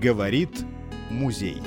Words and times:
Говорит 0.00 0.50
музей. 1.10 1.62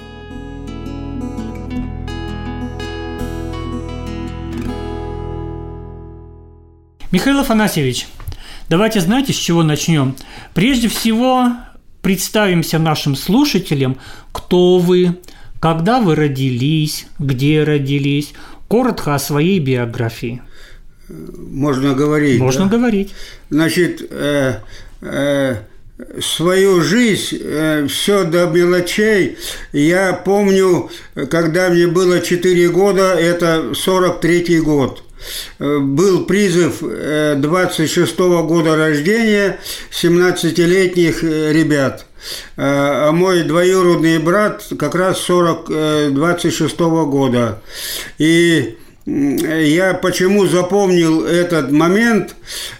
Михаил 7.11 7.39
Афанасьевич, 7.39 8.07
давайте 8.69 8.99
знаете, 9.01 9.33
с 9.33 9.35
чего 9.35 9.63
начнем? 9.63 10.15
Прежде 10.53 10.87
всего, 10.89 11.53
представимся 12.03 12.77
нашим 12.77 13.15
слушателям, 13.15 13.97
кто 14.31 14.77
вы, 14.77 15.17
когда 15.59 15.99
вы 15.99 16.13
родились, 16.13 17.07
где 17.17 17.63
родились, 17.63 18.33
коротко 18.67 19.15
о 19.15 19.19
своей 19.19 19.59
биографии. 19.59 20.43
Можно 21.09 21.95
говорить. 21.95 22.39
Можно 22.39 22.65
да? 22.65 22.77
говорить. 22.77 23.11
Значит, 23.49 24.05
э, 24.07 24.59
э, 25.01 25.55
свою 26.21 26.81
жизнь, 26.81 27.39
э, 27.41 27.87
все 27.87 28.23
до 28.23 28.47
мелочей, 28.47 29.37
я 29.73 30.13
помню, 30.13 30.89
когда 31.29 31.69
мне 31.69 31.87
было 31.87 32.19
4 32.19 32.69
года, 32.69 33.13
это 33.13 33.73
43 33.73 34.59
год. 34.59 35.03
Э, 35.59 35.79
был 35.79 36.25
призыв 36.25 36.81
26 36.81 38.19
-го 38.19 38.43
года 38.43 38.75
рождения 38.75 39.59
17-летних 39.91 41.23
э, 41.23 41.51
ребят. 41.51 42.05
Э, 42.55 43.09
а 43.09 43.11
мой 43.11 43.43
двоюродный 43.43 44.19
брат 44.19 44.65
как 44.77 44.95
раз 44.95 45.19
40, 45.19 46.13
26 46.13 46.79
-го 46.79 47.05
года. 47.05 47.61
И 48.17 48.77
я 49.09 49.93
почему 49.93 50.45
запомнил 50.45 51.25
этот 51.25 51.71
момент, 51.71 52.35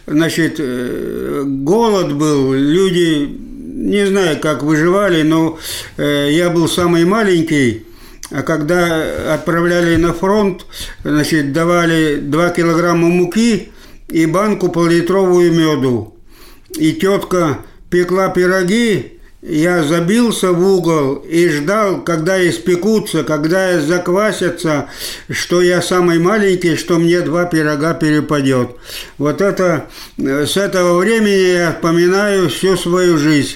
значит, 0.06 0.60
голод 0.60 2.14
был, 2.14 2.54
люди, 2.54 3.28
не 3.28 4.06
знаю, 4.06 4.40
как 4.40 4.64
выживали, 4.64 5.24
но 5.24 5.58
я 5.98 6.50
был 6.50 6.68
самый 6.68 7.06
маленький, 7.06 7.86
а 8.32 8.44
когда 8.44 9.34
отправляли 9.34 9.96
на 9.96 10.14
фронт, 10.14 10.66
значит, 11.04 11.52
давали 11.52 12.18
2 12.18 12.50
килограмма 12.52 13.08
муки 13.08 13.70
и 14.10 14.26
банку 14.28 14.70
поллитровую 14.70 15.52
меду. 15.52 16.16
И 16.78 16.94
тетка 16.94 17.60
пекла 17.90 18.30
пироги, 18.30 19.19
я 19.42 19.84
забился 19.84 20.52
в 20.52 20.62
угол 20.62 21.16
и 21.16 21.48
ждал, 21.48 22.02
когда 22.04 22.46
испекутся, 22.48 23.24
когда 23.24 23.80
заквасятся, 23.80 24.90
что 25.30 25.62
я 25.62 25.82
самый 25.82 26.20
маленький, 26.20 26.76
что 26.76 27.00
мне 27.00 27.22
два 27.22 27.46
пирога 27.46 27.94
перепадет. 27.94 28.72
Вот 29.18 29.40
это, 29.40 29.88
с 30.18 30.58
этого 30.58 30.98
времени 30.98 31.54
я 31.54 31.72
вспоминаю 31.72 32.50
всю 32.50 32.76
свою 32.76 33.18
жизнь. 33.18 33.56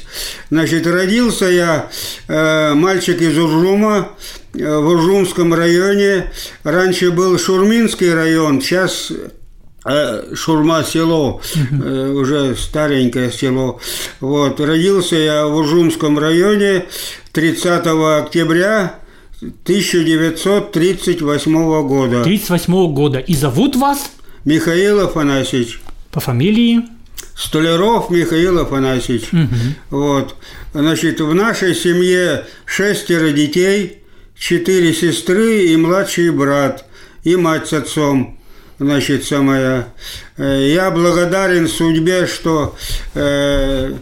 Значит, 0.49 0.87
родился 0.87 1.45
я, 1.45 1.89
э, 2.29 2.73
мальчик 2.73 3.21
из 3.21 3.37
Уржума, 3.37 4.09
э, 4.53 4.77
в 4.77 4.87
Уржумском 4.87 5.53
районе. 5.53 6.31
Раньше 6.63 7.11
был 7.11 7.37
Шурминский 7.37 8.13
район, 8.13 8.61
сейчас 8.61 9.11
Э, 9.85 10.33
Шурма 10.33 10.83
село, 10.83 11.41
э, 11.55 12.09
уже 12.09 12.55
старенькое 12.55 13.31
село. 13.31 13.79
Вот. 14.21 14.59
Родился 14.61 15.17
я 15.17 15.45
в 15.45 15.55
Ужумском 15.55 16.17
районе 16.17 16.85
30 17.33 18.19
октября 18.19 18.99
1938 19.41 21.87
года. 21.87 22.23
38 22.23 22.93
года. 22.93 23.19
И 23.19 23.35
зовут 23.35 23.75
вас? 23.75 24.11
Михаил 24.45 25.01
Афанасьевич. 25.01 25.81
По 26.11 26.21
фамилии? 26.21 26.83
Столяров 27.35 28.09
Михаил 28.09 28.59
Афанасьевич. 28.59 29.33
Угу. 29.33 29.47
Вот. 29.89 30.37
Значит, 30.73 31.19
в 31.19 31.33
нашей 31.33 31.75
семье 31.75 32.45
шестеро 32.65 33.31
детей, 33.31 34.03
четыре 34.37 34.93
сестры 34.93 35.65
и 35.65 35.75
младший 35.75 36.31
брат, 36.31 36.85
и 37.23 37.35
мать 37.35 37.67
с 37.67 37.73
отцом 37.73 38.39
значит, 38.79 39.25
самое, 39.25 39.87
э, 40.37 40.71
я 40.73 40.91
благодарен 40.91 41.67
судьбе, 41.67 42.27
что 42.27 42.75
э, 43.13 43.93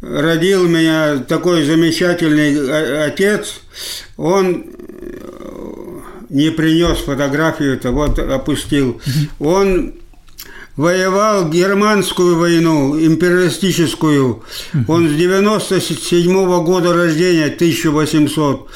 родил 0.00 0.68
меня 0.68 1.18
такой 1.18 1.64
замечательный 1.64 3.04
отец. 3.06 3.60
Он 4.16 4.64
э, 4.66 5.30
не 6.30 6.50
принес 6.50 6.98
фотографию-то, 6.98 7.90
вот 7.90 8.18
опустил. 8.18 9.00
Он 9.38 9.94
воевал 10.76 11.48
германскую 11.48 12.38
войну, 12.38 12.98
империалистическую. 12.98 14.42
Он 14.88 15.08
с 15.08 15.12
97 15.12 16.30
-го 16.30 16.62
года 16.64 16.92
рождения, 16.92 17.50
1800. 17.50 18.68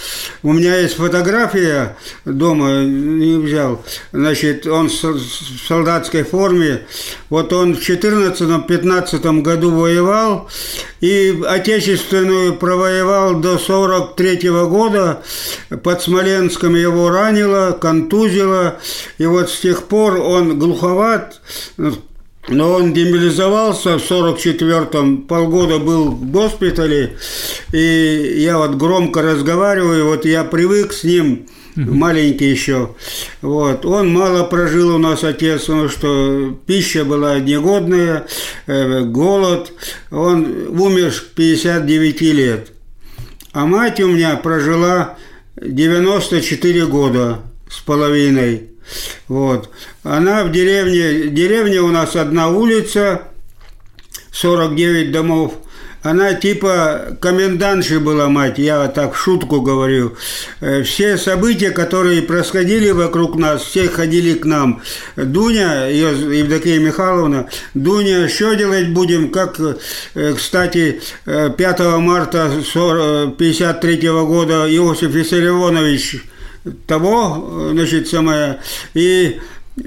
У 0.43 0.53
меня 0.53 0.77
есть 0.81 0.97
фотография 0.97 1.97
дома, 2.25 2.83
не 2.85 3.37
взял. 3.37 3.83
Значит, 4.13 4.67
он 4.67 4.89
в 4.89 5.67
солдатской 5.67 6.25
форме. 6.25 6.87
Вот 7.31 7.53
он 7.53 7.75
в 7.75 7.81
14-15 7.81 9.43
году 9.43 9.71
воевал 9.71 10.49
и 11.01 11.43
отечественную 11.47 12.57
провоевал 12.57 13.41
до 13.41 13.59
43 13.59 14.49
-го 14.49 14.69
года. 14.69 15.23
Под 15.83 16.03
Смоленском 16.03 16.75
его 16.75 17.11
ранило, 17.11 17.73
контузило. 17.73 18.79
И 19.19 19.27
вот 19.27 19.51
с 19.51 19.61
тех 19.61 19.85
пор 19.85 20.17
он 20.17 20.59
глуховат, 20.59 21.41
но 22.49 22.73
он 22.73 22.93
демобилизовался 22.93 23.99
в 23.99 24.11
44-м, 24.11 25.23
полгода 25.23 25.79
был 25.79 26.11
в 26.11 26.31
госпитале, 26.31 27.17
и 27.73 28.35
я 28.39 28.59
вот 28.59 28.75
громко 28.77 29.23
разговариваю, 29.23 30.07
вот 30.07 30.25
я 30.25 30.45
привык 30.45 30.93
с 30.93 31.05
ним, 31.05 31.47
маленький 31.77 32.51
еще. 32.51 32.95
Вот. 33.43 33.85
Он 33.85 34.13
мало 34.13 34.45
прожил 34.45 34.95
у 34.95 34.99
нас, 34.99 35.25
отец, 35.25 35.63
потому 35.63 35.89
что 35.89 36.59
пища 36.67 37.05
была 37.05 37.39
негодная, 37.41 38.27
э, 38.67 39.01
голод. 39.03 39.73
Он 40.11 40.69
умер 40.69 41.13
59 41.35 42.21
лет. 42.33 42.73
А 43.53 43.67
мать 43.67 44.01
у 44.01 44.09
меня 44.09 44.37
прожила 44.37 45.17
94 45.61 46.87
года 46.87 47.41
с 47.69 47.81
половиной. 47.81 48.74
Вот. 49.29 49.71
Она 50.03 50.45
в 50.45 50.53
деревне, 50.53 51.29
деревня 51.29 51.83
у 51.83 51.89
нас 51.89 52.17
одна 52.17 52.49
улица, 52.49 53.23
49 54.33 55.13
домов. 55.13 55.55
Она 56.05 56.35
типа 56.35 57.17
комендантши 57.19 57.99
была 57.99 58.29
мать, 58.29 58.59
я 58.59 58.89
так 58.89 59.15
в 59.15 59.19
шутку 59.19 59.63
говорю. 59.63 60.17
Э, 60.61 60.83
все 60.83 61.17
события, 61.17 61.71
которые 61.71 62.21
происходили 62.21 62.91
вокруг 62.91 63.37
нас, 63.37 63.63
все 63.63 63.89
ходили 63.89 64.35
к 64.35 64.45
нам. 64.45 64.83
Дуня, 65.17 65.87
ее 65.87 66.41
Евдокия 66.41 66.79
Михайловна, 66.79 67.49
Дуня, 67.73 68.29
что 68.29 68.53
делать 68.53 68.91
будем, 68.91 69.31
как, 69.31 69.59
э, 69.59 70.35
кстати, 70.37 71.01
5 71.25 71.81
э, 71.81 71.97
марта 71.97 72.45
1953 72.51 74.09
года 74.27 74.67
Иосиф 74.69 75.11
Виссарионович 75.11 76.23
того, 76.87 77.71
значит, 77.73 78.09
самое, 78.09 78.61
и 78.95 79.41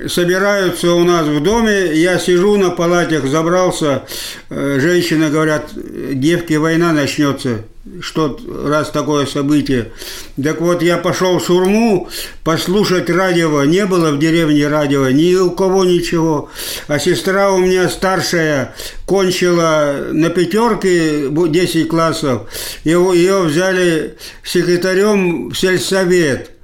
собираются 0.07 0.93
у 0.93 1.03
нас 1.03 1.25
в 1.27 1.41
доме, 1.41 1.93
я 1.95 2.19
сижу 2.19 2.57
на 2.57 2.71
палатах, 2.71 3.25
забрался, 3.25 4.03
э, 4.49 4.79
женщины 4.81 5.29
говорят, 5.29 5.71
девки, 5.73 6.55
война 6.55 6.91
начнется, 6.91 7.61
что 8.01 8.37
раз 8.65 8.91
такое 8.91 9.25
событие. 9.25 9.93
Так 10.41 10.59
вот, 10.59 10.81
я 10.81 10.97
пошел 10.97 11.39
в 11.39 11.45
Шурму 11.45 12.09
послушать 12.43 13.09
радио. 13.09 13.63
Не 13.63 13.85
было 13.85 14.11
в 14.11 14.19
деревне 14.19 14.67
радио, 14.67 15.09
ни 15.09 15.33
у 15.35 15.51
кого 15.51 15.85
ничего. 15.85 16.49
А 16.87 16.99
сестра 16.99 17.51
у 17.53 17.59
меня 17.59 17.87
старшая 17.87 18.75
кончила 19.05 20.09
на 20.11 20.29
пятерке 20.29 21.29
10 21.29 21.87
классов. 21.87 22.41
Ее, 22.83 23.09
ее 23.15 23.43
взяли 23.43 24.17
секретарем 24.43 25.49
в 25.49 25.55
сельсовет– 25.55 26.51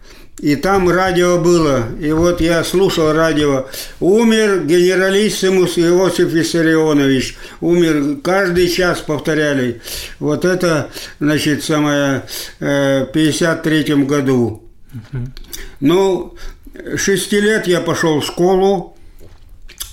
и 0.44 0.58
там 0.58 0.90
радио 0.90 1.38
было. 1.40 1.86
И 2.02 2.12
вот 2.12 2.42
я 2.42 2.66
слушал 2.66 3.14
радио. 3.14 3.68
Умер 4.02 4.66
генералиссимус 4.66 5.78
Иосиф 5.78 6.34
Виссарионович. 6.34 7.38
Умер. 7.62 8.18
Каждый 8.22 8.68
час 8.68 9.00
повторяли. 9.00 9.82
Вот 10.20 10.44
это, 10.44 10.90
значит, 11.22 11.64
самое, 11.64 12.24
э, 12.60 13.06
в 13.06 13.14
53 13.14 14.04
году. 14.04 14.64
Ну, 15.80 16.36
шести 16.98 17.40
лет 17.40 17.66
я 17.68 17.80
пошел 17.80 18.20
в 18.20 18.26
школу 18.26 18.93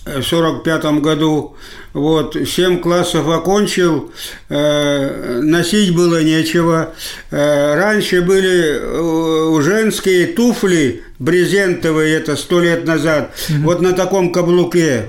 в 0.04 0.22
45 0.22 1.00
году. 1.00 1.56
Вот, 1.92 2.36
семь 2.46 2.78
классов 2.78 3.28
окончил, 3.28 4.12
э, 4.48 5.40
носить 5.42 5.94
было 5.94 6.22
нечего. 6.22 6.94
Э, 7.30 7.74
раньше 7.74 8.22
были 8.22 8.78
э, 8.78 9.62
женские 9.62 10.28
туфли 10.28 11.02
брезентовые, 11.18 12.16
это 12.16 12.36
сто 12.36 12.60
лет 12.60 12.86
назад, 12.86 13.34
угу. 13.48 13.58
вот 13.64 13.80
на 13.82 13.92
таком 13.92 14.32
каблуке. 14.32 15.06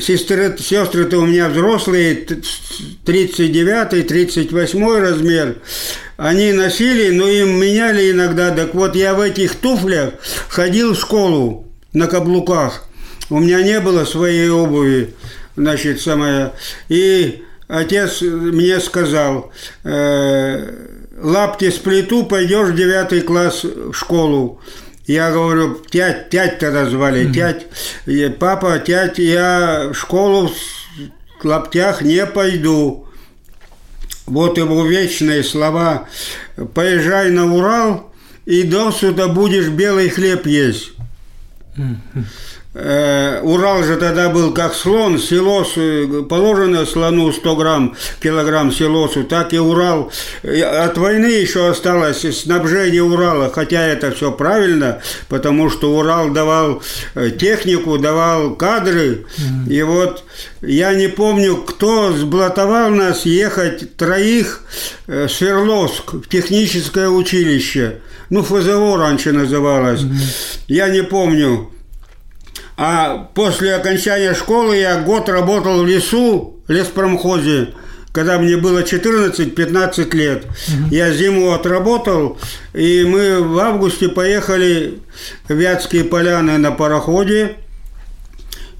сестры, 0.00 0.56
сестры-то 0.58 1.18
у 1.18 1.26
меня 1.26 1.48
взрослые, 1.48 2.26
39 3.04 4.06
38 4.06 4.98
размер, 4.98 5.56
они 6.16 6.52
носили, 6.52 7.10
но 7.10 7.28
им 7.28 7.60
меняли 7.60 8.10
иногда. 8.10 8.50
Так 8.50 8.74
вот, 8.74 8.96
я 8.96 9.14
в 9.14 9.20
этих 9.20 9.56
туфлях 9.56 10.14
ходил 10.48 10.94
в 10.94 10.98
школу 10.98 11.66
на 11.92 12.06
каблуках. 12.06 12.88
У 13.30 13.38
меня 13.38 13.62
не 13.62 13.80
было 13.80 14.04
своей 14.04 14.48
обуви, 14.48 15.14
значит, 15.56 16.00
самое. 16.00 16.52
И 16.88 17.42
отец 17.68 18.20
мне 18.20 18.80
сказал, 18.80 19.52
э, 19.82 20.86
лапти 21.16 21.70
сплету, 21.70 22.24
пойдешь 22.24 22.68
в 22.68 22.76
девятый 22.76 23.22
класс 23.22 23.64
в 23.64 23.92
школу. 23.94 24.60
Я 25.06 25.32
говорю, 25.32 25.80
тять, 25.90 26.30
тять 26.30 26.58
тогда 26.58 26.86
звали, 26.86 27.32
тять. 27.32 27.66
И, 28.06 28.28
папа, 28.28 28.78
тять, 28.78 29.18
я 29.18 29.90
в 29.92 29.94
школу 29.94 30.48
в 30.48 31.44
лаптях 31.44 32.02
не 32.02 32.24
пойду. 32.26 33.06
Вот 34.26 34.56
его 34.56 34.86
вечные 34.86 35.44
слова. 35.44 36.08
Поезжай 36.72 37.30
на 37.30 37.54
Урал, 37.54 38.12
и 38.46 38.62
до 38.62 38.90
сюда 38.90 39.28
будешь 39.28 39.68
белый 39.68 40.08
хлеб 40.08 40.46
есть. 40.46 40.92
Э, 42.76 43.40
Урал 43.42 43.84
же 43.84 43.96
тогда 43.96 44.28
был 44.28 44.52
как 44.52 44.74
слон, 44.74 45.20
силос, 45.20 45.74
положено 46.28 46.84
слону 46.84 47.32
100 47.32 47.56
грамм, 47.56 47.96
килограмм 48.20 48.72
силосу, 48.72 49.22
так 49.22 49.52
и 49.52 49.58
Урал. 49.58 50.10
От 50.42 50.98
войны 50.98 51.26
еще 51.26 51.68
осталось 51.68 52.26
снабжение 52.36 53.02
Урала, 53.02 53.52
хотя 53.54 53.86
это 53.86 54.10
все 54.10 54.32
правильно, 54.32 55.00
потому 55.28 55.70
что 55.70 55.96
Урал 55.96 56.30
давал 56.30 56.82
э, 57.14 57.30
технику, 57.30 57.96
давал 57.96 58.56
кадры. 58.56 59.24
Mm-hmm. 59.38 59.72
И 59.72 59.82
вот 59.82 60.24
я 60.60 60.94
не 60.94 61.06
помню, 61.06 61.58
кто 61.58 62.12
сблатовал 62.12 62.90
нас 62.90 63.24
ехать 63.24 63.96
троих 63.96 64.62
в 65.06 65.28
Свердловск, 65.28 66.14
в 66.14 66.28
техническое 66.28 67.08
училище. 67.08 68.00
Ну, 68.30 68.42
ФЗО 68.42 68.96
раньше 68.96 69.30
называлось. 69.30 70.00
Mm-hmm. 70.00 70.64
Я 70.66 70.88
не 70.88 71.04
помню. 71.04 71.70
А 72.76 73.30
после 73.34 73.74
окончания 73.74 74.34
школы 74.34 74.76
я 74.76 75.00
год 75.00 75.28
работал 75.28 75.82
в 75.82 75.86
лесу, 75.86 76.60
в 76.66 76.70
леспромхозе, 76.70 77.68
когда 78.12 78.38
мне 78.38 78.56
было 78.56 78.80
14-15 78.80 80.16
лет. 80.16 80.44
Угу. 80.44 80.94
Я 80.94 81.12
зиму 81.12 81.52
отработал, 81.52 82.38
и 82.72 83.04
мы 83.04 83.42
в 83.42 83.58
августе 83.58 84.08
поехали 84.08 84.98
в 85.48 85.54
Вятские 85.54 86.04
поляны 86.04 86.58
на 86.58 86.72
пароходе. 86.72 87.56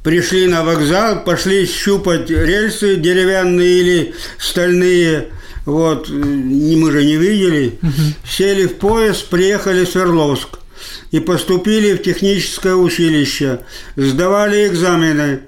Пришли 0.02 0.48
на 0.48 0.64
вокзал, 0.64 1.24
пошли 1.24 1.64
щупать 1.66 2.28
рельсы 2.28 2.96
деревянные 2.96 3.80
или 3.80 4.14
стальные. 4.38 5.28
Вот, 5.66 6.10
мы 6.10 6.92
же 6.92 7.04
не 7.04 7.16
видели. 7.16 7.78
Угу. 7.80 8.28
Сели 8.28 8.66
в 8.66 8.74
поезд, 8.74 9.28
приехали 9.28 9.84
в 9.84 9.88
Свердловск 9.88 10.58
и 11.10 11.20
поступили 11.20 11.94
в 11.94 12.02
техническое 12.02 12.74
училище, 12.74 13.60
сдавали 13.96 14.66
экзамены. 14.66 15.40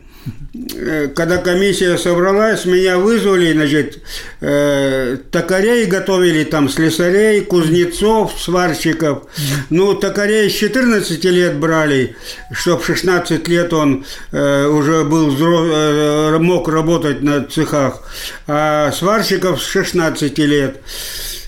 Э, 0.75 1.09
когда 1.09 1.39
комиссия 1.39 1.97
собралась, 1.99 2.65
меня 2.65 2.99
вызвали, 2.99 3.53
значит, 3.53 4.03
э, 4.41 5.19
токарей 5.31 5.87
готовили, 5.87 6.45
там, 6.45 6.69
слесарей, 6.69 7.43
кузнецов, 7.43 8.33
сварщиков. 8.39 9.25
Ну, 9.71 9.95
токарей 9.95 10.51
с 10.51 10.55
14 10.55 11.25
лет 11.25 11.59
брали, 11.59 12.17
чтобы 12.53 12.83
в 12.83 12.87
16 12.87 13.47
лет 13.49 13.73
он 13.73 14.05
э, 14.33 14.67
уже 14.67 15.05
был 15.05 15.31
взро... 15.31 15.67
э, 15.67 16.39
мог 16.39 16.69
работать 16.69 17.23
на 17.23 17.45
цехах, 17.45 18.03
а 18.47 18.91
сварщиков 18.93 19.63
с 19.63 19.67
16 19.67 20.39
лет. 20.39 20.81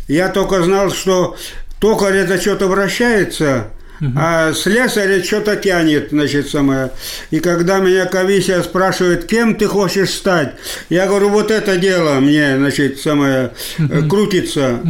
Я 0.07 0.29
только 0.29 0.63
знал, 0.63 0.91
что 0.91 1.37
токарь 1.81 2.17
это 2.17 2.41
что-то 2.41 2.67
вращается, 2.67 3.71
а 4.17 4.53
слесарь 4.53 5.23
что-то 5.25 5.57
тянет, 5.57 6.11
значит, 6.11 6.49
самое. 6.49 6.93
И 7.31 7.41
когда 7.41 7.79
меня 7.79 8.07
комиссия 8.07 8.63
спрашивает, 8.63 9.27
кем 9.27 9.57
ты 9.57 9.67
хочешь 9.67 10.11
стать, 10.11 10.55
я 10.89 11.07
говорю, 11.07 11.31
вот 11.31 11.51
это 11.51 11.77
дело 11.77 12.21
мне, 12.21 12.57
значит, 12.57 13.01
самое, 13.01 13.53
крутится. 14.09 14.81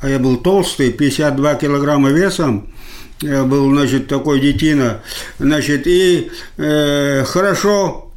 А 0.00 0.08
я 0.08 0.18
был 0.18 0.36
толстый, 0.38 0.90
52 0.90 1.54
килограмма 1.56 2.10
весом. 2.10 2.72
Я 3.20 3.44
был, 3.44 3.70
значит, 3.70 4.08
такой 4.08 4.40
детина. 4.40 5.02
Значит, 5.38 5.86
и 5.86 6.30
э, 6.56 7.22
хорошо 7.26 8.09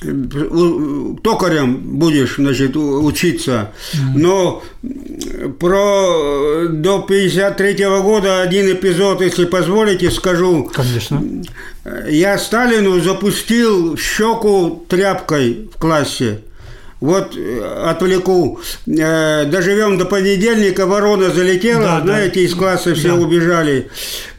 токарем 0.00 1.76
будешь, 1.98 2.36
значит, 2.36 2.76
учиться. 2.76 3.72
Но 4.14 4.62
про 5.58 6.68
до 6.68 7.00
53 7.00 7.74
-го 7.74 8.02
года 8.02 8.40
один 8.40 8.72
эпизод, 8.72 9.20
если 9.20 9.44
позволите, 9.44 10.10
скажу. 10.10 10.70
Конечно. 10.72 11.22
Я 12.08 12.38
Сталину 12.38 13.00
запустил 13.00 13.96
щеку 13.96 14.84
тряпкой 14.88 15.68
в 15.74 15.78
классе. 15.78 16.40
Вот 17.00 17.34
э, 17.36 17.84
отвлеку. 17.86 18.60
Э, 18.86 19.44
доживем 19.46 19.96
до 19.96 20.04
понедельника, 20.04 20.86
ворона 20.86 21.30
залетела, 21.30 21.82
да, 21.82 22.00
знаете, 22.02 22.34
да. 22.34 22.40
из 22.40 22.54
класса 22.54 22.94
все 22.94 23.08
да. 23.08 23.14
убежали. 23.14 23.90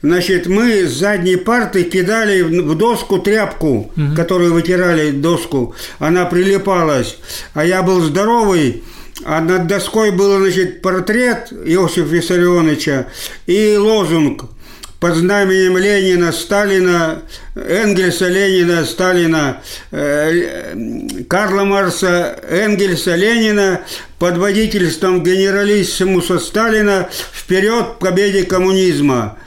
Значит, 0.01 0.47
мы 0.47 0.85
с 0.85 0.91
задней 0.91 1.37
парты 1.37 1.83
кидали 1.83 2.41
в 2.41 2.75
доску 2.75 3.19
тряпку, 3.19 3.91
угу. 3.95 4.15
которую 4.15 4.53
вытирали 4.53 5.11
доску. 5.11 5.75
Она 5.99 6.25
прилипалась. 6.25 7.17
А 7.53 7.65
я 7.65 7.81
был 7.81 8.01
здоровый. 8.01 8.83
А 9.23 9.39
над 9.41 9.67
доской 9.67 10.11
был, 10.11 10.39
значит, 10.39 10.81
портрет 10.81 11.51
Иосифа 11.65 12.07
Виссарионовича 12.07 13.07
и 13.45 13.75
лозунг– 13.77 14.45
под 15.01 15.15
знаменем 15.15 15.79
Ленина, 15.79 16.31
Сталина, 16.31 17.23
Энгельса, 17.55 18.27
Ленина, 18.27 18.85
Сталина, 18.85 19.59
э, 19.89 21.23
Карла 21.27 21.63
Марса, 21.63 22.39
Энгельса, 22.47 23.15
Ленина 23.15 23.81
под 24.19 24.37
водительством 24.37 25.23
генералиссимуса 25.23 26.37
Сталина 26.37 27.09
вперед 27.33 27.95
к 27.95 27.97
победе 27.97 28.43
коммунизма. 28.43 29.39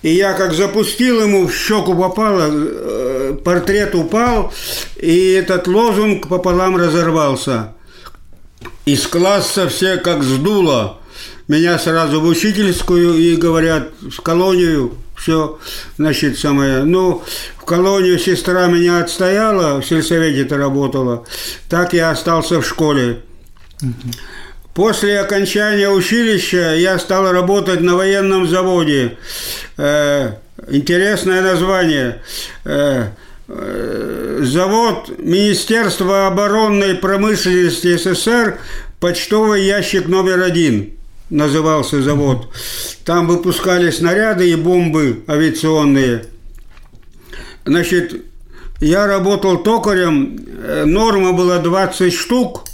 И 0.00 0.14
я 0.14 0.32
как 0.32 0.54
запустил 0.54 1.20
ему, 1.20 1.46
в 1.46 1.54
щеку 1.54 1.94
попало, 1.94 2.48
э, 2.50 3.36
портрет 3.44 3.94
упал, 3.94 4.54
и 4.96 5.32
этот 5.32 5.66
лозунг 5.66 6.26
пополам 6.26 6.78
разорвался. 6.78 7.74
Из 8.86 9.06
класса 9.06 9.68
все 9.68 9.98
как 9.98 10.22
сдуло 10.22 10.98
меня 11.48 11.78
сразу 11.78 12.20
в 12.20 12.26
учительскую 12.26 13.14
и 13.14 13.34
говорят, 13.36 13.88
в 14.02 14.20
колонию, 14.20 14.94
все, 15.16 15.58
значит, 15.96 16.38
самое. 16.38 16.84
Ну, 16.84 17.24
в 17.56 17.64
колонию 17.64 18.18
сестра 18.18 18.66
меня 18.66 19.00
отстояла, 19.00 19.80
в 19.80 19.86
сельсовете-то 19.86 20.58
работала, 20.58 21.24
так 21.68 21.94
я 21.94 22.10
остался 22.10 22.60
в 22.60 22.66
школе. 22.66 23.22
После 24.74 25.18
окончания 25.18 25.88
училища 25.88 26.76
я 26.76 26.98
стал 26.98 27.32
работать 27.32 27.80
на 27.80 27.96
военном 27.96 28.46
заводе. 28.46 29.16
Э, 29.76 30.34
интересное 30.68 31.42
название. 31.42 32.22
Э, 32.64 33.08
э, 33.48 34.40
завод 34.42 35.10
Министерства 35.18 36.28
оборонной 36.28 36.94
промышленности 36.94 37.96
СССР, 37.96 38.60
почтовый 39.00 39.64
ящик 39.64 40.06
номер 40.06 40.42
один 40.42 40.97
назывался 41.30 42.02
завод. 42.02 42.48
Там 43.04 43.26
выпускали 43.26 43.90
снаряды 43.90 44.50
и 44.50 44.54
бомбы 44.56 45.22
авиационные. 45.28 46.24
Значит, 47.64 48.24
я 48.80 49.06
работал 49.06 49.58
токарем, 49.62 50.38
э, 50.62 50.84
норма 50.84 51.32
была 51.32 51.58
20 51.58 52.12
штук, 52.12 52.64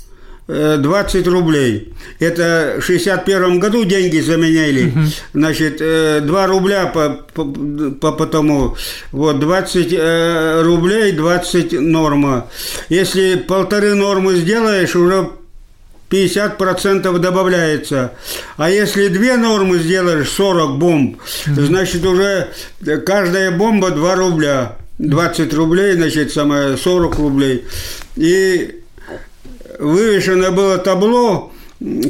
20 0.47 1.27
э, 1.27 1.31
рублей. 1.31 1.95
Это 2.21 2.77
в 2.79 2.83
61 2.83 3.59
году 3.59 3.85
деньги 3.85 4.21
заменяли. 4.21 4.91
Угу. 4.91 5.01
Значит, 5.33 5.79
2 5.79 5.85
э, 5.87 6.47
рубля 6.47 6.87
по, 6.87 7.11
по, 7.33 7.45
по 7.45 8.13
потому. 8.13 8.77
Вот, 9.13 9.41
20 9.41 10.65
рублей, 10.65 11.13
20 11.13 11.73
норма. 11.81 12.51
Если 12.91 13.37
полторы 13.37 13.95
нормы 13.95 14.35
сделаешь, 14.35 14.95
уже 14.95 15.31
50% 16.11 17.19
добавляется. 17.19 18.13
А 18.57 18.71
если 18.71 19.09
две 19.09 19.37
нормы 19.37 19.79
сделаешь, 19.79 20.29
40 20.31 20.79
бомб, 20.79 21.19
значит 21.47 22.05
уже 22.05 22.53
каждая 23.05 23.51
бомба 23.51 23.91
2 23.91 24.15
рубля. 24.15 24.77
20 24.99 25.53
рублей, 25.55 25.95
значит, 25.95 26.33
самое 26.33 26.77
40 26.77 27.19
рублей. 27.19 27.65
И 28.17 28.81
вывешено 29.79 30.53
было 30.53 30.79
табло, 30.79 31.53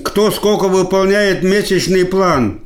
кто 0.04 0.30
сколько 0.30 0.68
выполняет 0.68 1.42
месячный 1.42 2.04
план. 2.04 2.60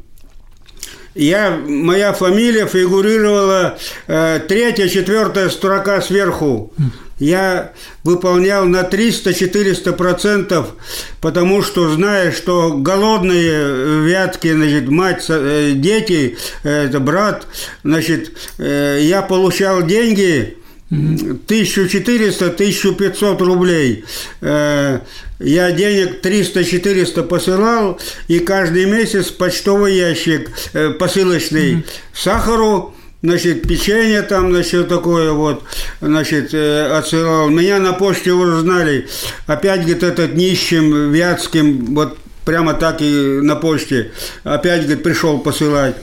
Я, 1.14 1.50
моя 1.66 2.12
фамилия 2.12 2.66
фигурировала 2.66 3.78
э, 4.06 4.40
третья, 4.46 4.88
четвертая 4.88 5.48
строка 5.48 6.00
сверху. 6.00 6.72
Я 7.18 7.72
выполнял 8.04 8.66
на 8.66 8.82
300-400 8.82 9.92
процентов, 9.92 10.74
потому 11.20 11.62
что 11.62 11.90
зная, 11.90 12.30
что 12.32 12.74
голодные 12.74 14.04
вятки, 14.04 14.52
значит, 14.52 14.88
мать, 14.88 15.24
э, 15.28 15.72
дети, 15.74 16.36
э, 16.62 16.86
это 16.86 17.00
брат, 17.00 17.48
значит, 17.82 18.32
э, 18.58 19.00
я 19.02 19.22
получал 19.22 19.82
деньги 19.82 20.54
1400-1500 20.90 23.42
рублей. 23.42 24.06
Я 24.40 25.02
денег 25.72 26.24
300-400 26.24 27.24
посылал, 27.24 28.00
и 28.26 28.38
каждый 28.38 28.86
месяц 28.86 29.26
почтовый 29.26 29.96
ящик 29.96 30.50
посылочный 30.98 31.84
сахару, 32.14 32.94
значит, 33.22 33.66
печенье 33.66 34.22
там, 34.22 34.50
значит, 34.52 34.88
такое 34.88 35.32
вот, 35.32 35.64
значит, 36.00 36.54
э, 36.54 36.96
отсылал. 36.96 37.48
Меня 37.48 37.78
на 37.78 37.92
почте 37.92 38.32
уже 38.32 38.60
знали. 38.60 39.08
Опять, 39.46 39.80
говорит, 39.80 40.02
этот 40.02 40.34
нищим, 40.34 41.10
вятским, 41.10 41.94
вот 41.94 42.18
прямо 42.44 42.74
так 42.74 43.02
и 43.02 43.40
на 43.42 43.56
почте. 43.56 44.12
Опять, 44.44 44.82
говорит, 44.82 45.02
пришел 45.02 45.38
посылать. 45.38 45.96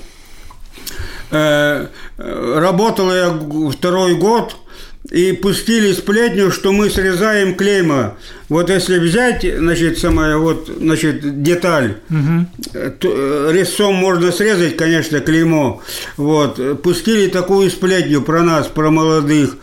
Э, 1.32 1.88
работал 2.18 3.14
я 3.14 3.40
второй 3.72 4.16
год– 4.16 4.58
и 5.12 5.34
пустили 5.34 5.94
сплетню, 5.94 6.52
что 6.52 6.72
мы 6.72 6.90
срезаем 6.90 7.56
клейма. 7.56 8.18
Вот 8.50 8.70
если 8.70 8.98
взять, 8.98 9.44
значит, 9.44 10.00
самая 10.00 10.38
вот, 10.38 10.70
значит, 10.80 11.44
деталь, 11.44 11.98
угу. 12.10 12.92
то, 13.00 13.14
э, 13.16 13.50
резцом 13.54 13.96
можно 13.96 14.32
срезать, 14.32 14.78
конечно, 14.78 15.20
клеймо. 15.20 15.82
Вот. 16.18 16.82
Пустили 16.82 17.28
такую 17.28 17.70
сплетню 17.70 18.22
про 18.22 18.42
нас, 18.42 18.68
про 18.68 18.90
молодых. 18.90 19.58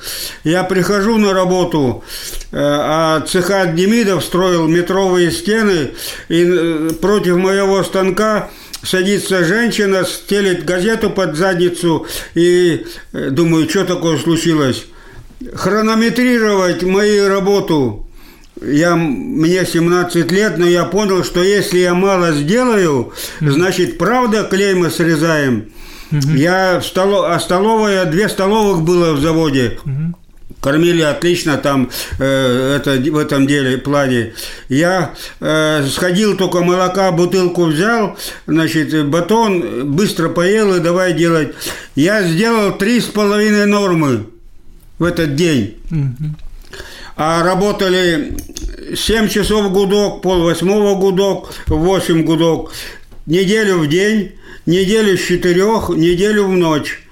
Я 0.44 0.62
прихожу 0.62 1.18
на 1.18 1.32
работу, 1.32 2.04
э, 2.52 2.56
а 2.60 3.20
цеха 3.20 3.66
Демидов 3.66 4.24
строил 4.24 4.68
метровые 4.68 5.32
стены, 5.32 5.90
и 6.28 6.44
э, 6.44 6.90
против 7.00 7.36
моего 7.36 7.82
станка 7.82 8.50
садится 8.84 9.44
женщина, 9.44 10.04
стелит 10.04 10.64
газету 10.64 11.10
под 11.10 11.36
задницу, 11.36 12.06
и 12.34 12.84
думаю, 13.12 13.68
что 13.68 13.84
такое 13.84 14.18
случилось 14.18 14.86
хронометрировать 15.54 16.82
мою 16.82 17.28
работу. 17.28 18.06
Я, 18.60 18.94
мне 18.94 19.64
17 19.64 20.30
лет, 20.30 20.58
но 20.58 20.66
я 20.66 20.84
понял, 20.84 21.24
что 21.24 21.42
если 21.42 21.78
я 21.78 21.94
мало 21.94 22.32
сделаю, 22.32 23.12
значит, 23.40 23.98
правда 23.98 24.44
клейма 24.44 24.90
срезаем. 24.90 25.72
Угу. 26.12 26.34
Я 26.34 26.80
в 26.80 26.86
столо, 26.86 27.24
а 27.24 27.40
столовая, 27.40 28.04
две 28.04 28.28
столовых 28.28 28.82
было 28.82 29.14
в 29.14 29.20
заводе. 29.20 29.78
Кормили 30.60 31.02
отлично 31.02 31.56
там 31.56 31.90
э, 32.20 32.76
это, 32.76 32.92
в 32.92 33.18
этом 33.18 33.48
деле, 33.48 33.78
плане. 33.78 34.34
Я 34.68 35.14
э, 35.40 35.84
сходил, 35.90 36.36
только 36.36 36.60
молока, 36.60 37.10
бутылку 37.10 37.64
взял, 37.64 38.16
значит, 38.46 39.08
батон, 39.08 39.90
быстро 39.90 40.28
поел 40.28 40.76
и 40.76 40.80
давай 40.80 41.14
делать. 41.14 41.52
Я 41.96 42.22
сделал 42.22 42.78
три 42.78 43.00
с 43.00 43.06
половиной 43.06 43.66
нормы 43.66 44.26
в 45.02 45.04
этот 45.04 45.34
день. 45.34 45.78
А 47.16 47.42
работали 47.42 48.36
7 48.94 49.28
часов 49.28 49.72
гудок, 49.72 50.22
пол 50.22 50.44
восьмого 50.44 50.94
гудок, 50.94 51.52
8 51.66 52.22
гудок, 52.22 52.72
неделю 53.26 53.78
в 53.78 53.88
день, 53.88 54.32
неделю 54.64 55.18
с 55.18 55.26
четырех, 55.26 55.88
неделю 55.90 56.44
в 56.44 56.52
ночь. 56.52 57.02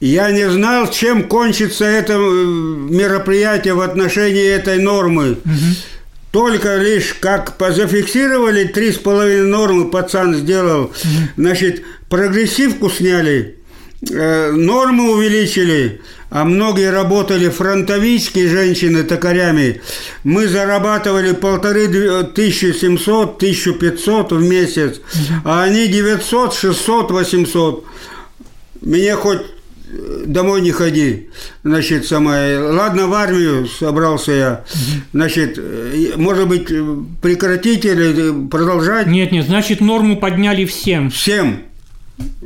Я 0.00 0.30
не 0.32 0.50
знал, 0.50 0.90
чем 0.90 1.28
кончится 1.28 1.84
это 1.84 2.14
мероприятие 2.16 3.74
в 3.74 3.80
отношении 3.80 4.48
этой 4.48 4.78
нормы. 4.78 5.32
Угу. 5.32 5.68
Только 6.32 6.76
лишь 6.76 7.14
как 7.14 7.56
позафиксировали 7.56 8.64
три 8.64 8.92
с 8.92 8.96
половиной 8.96 9.48
нормы, 9.48 9.90
пацан 9.90 10.34
сделал, 10.34 10.86
угу. 10.86 10.92
значит, 11.36 11.84
прогрессивку 12.08 12.90
сняли, 12.90 13.57
нормы 14.00 15.12
увеличили, 15.12 16.02
а 16.30 16.44
многие 16.44 16.90
работали 16.90 17.48
фронтовички, 17.48 18.46
женщины, 18.46 19.02
токарями. 19.02 19.80
Мы 20.24 20.46
зарабатывали 20.46 21.32
полторы 21.32 22.24
тысячи 22.24 22.72
семьсот, 22.72 23.38
тысячу 23.38 23.74
пятьсот 23.74 24.32
в 24.32 24.40
месяц, 24.40 25.00
а 25.44 25.64
они 25.64 25.88
девятьсот, 25.88 26.54
шестьсот, 26.54 27.10
восемьсот. 27.10 27.84
Мне 28.80 29.16
хоть 29.16 29.40
э, 29.40 30.22
домой 30.26 30.60
не 30.60 30.70
ходи. 30.70 31.30
Значит, 31.64 32.06
самое. 32.06 32.60
Ладно, 32.60 33.08
в 33.08 33.14
армию 33.14 33.66
собрался 33.66 34.32
я. 34.32 34.64
Значит, 35.12 35.58
э, 35.58 36.12
может 36.14 36.46
быть, 36.46 36.68
прекратить 37.20 37.84
или 37.84 38.46
продолжать? 38.48 39.08
Нет, 39.08 39.32
нет, 39.32 39.46
значит, 39.46 39.80
норму 39.80 40.20
подняли 40.20 40.64
всем. 40.64 41.10
Всем. 41.10 41.64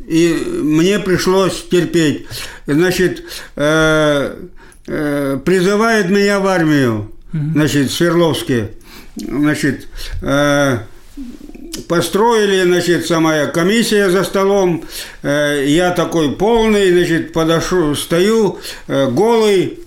И 0.09 0.35
мне 0.62 0.99
пришлось 0.99 1.64
терпеть. 1.71 2.26
Значит, 2.67 3.25
э, 3.57 4.37
э, 4.87 5.38
призывает 5.45 6.11
меня 6.11 6.41
в 6.41 6.47
армию, 6.47 7.12
значит, 7.33 7.91
Свердловске. 7.91 8.73
Значит, 9.17 9.88
э, 10.23 10.79
построили, 11.88 12.62
значит, 12.64 13.07
самая 13.07 13.47
комиссия 13.47 14.11
за 14.11 14.25
столом. 14.25 14.85
Э, 15.23 15.64
я 15.67 15.91
такой 15.91 16.33
полный, 16.33 16.91
значит, 16.91 17.33
подошел, 17.33 17.95
стою, 17.95 18.59
э, 18.88 19.09
голый, 19.11 19.79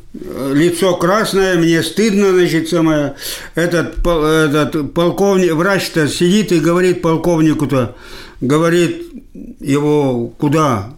лицо 0.53 0.95
красное, 0.95 1.57
мне 1.57 1.83
стыдно, 1.83 2.31
значит, 2.31 2.69
самое. 2.69 3.15
Этот, 3.55 3.97
этот 3.99 4.93
полковник, 4.93 5.53
врач-то 5.53 6.07
сидит 6.07 6.51
и 6.51 6.59
говорит 6.59 7.01
полковнику-то, 7.01 7.95
говорит 8.39 9.24
его 9.59 10.27
куда, 10.37 10.93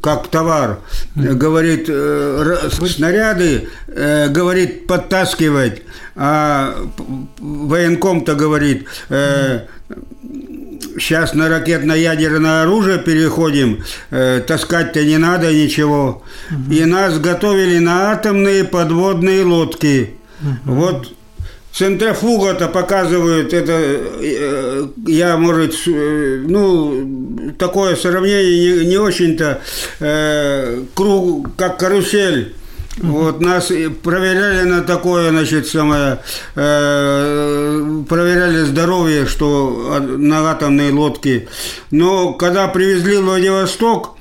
как 0.00 0.28
товар, 0.28 0.80
говорит, 1.14 1.86
э, 1.88 2.68
снаряды, 2.70 3.68
э, 3.88 4.28
говорит, 4.28 4.86
подтаскивать, 4.86 5.82
а 6.16 6.74
военком-то 7.38 8.34
говорит, 8.34 8.86
э, 9.10 9.66
сейчас 10.98 11.34
на 11.34 11.48
ракетно-ядерное 11.48 12.62
оружие 12.62 12.98
переходим, 12.98 13.84
таскать-то 14.10 15.04
не 15.04 15.18
надо 15.18 15.52
ничего. 15.52 16.22
И 16.70 16.84
нас 16.84 17.18
готовили 17.18 17.78
на 17.78 18.12
атомные 18.12 18.64
подводные 18.64 19.44
лодки. 19.44 20.14
Вот 20.64 21.12
Центрофуга-то 21.72 22.68
показывают, 22.68 23.52
это 23.52 23.72
э, 23.72 24.86
я, 25.06 25.36
может, 25.36 25.74
э, 25.86 26.42
ну, 26.44 27.52
такое 27.58 27.94
сравнение 27.94 28.80
не, 28.80 28.86
не 28.86 28.96
очень-то, 28.96 29.60
э, 30.00 30.82
круг, 30.94 31.54
как 31.56 31.78
карусель. 31.78 32.54
Вот 32.96 33.40
нас 33.40 33.70
проверяли 34.02 34.62
на 34.62 34.82
такое, 34.82 35.30
значит, 35.30 35.68
самое, 35.68 36.18
э, 36.56 38.02
проверяли 38.08 38.64
здоровье, 38.64 39.26
что 39.26 39.98
на 40.00 40.50
атомной 40.50 40.90
лодке. 40.90 41.48
Но 41.92 42.32
когда 42.32 42.66
привезли 42.66 43.18
в 43.18 43.24
Владивосток, 43.24 44.16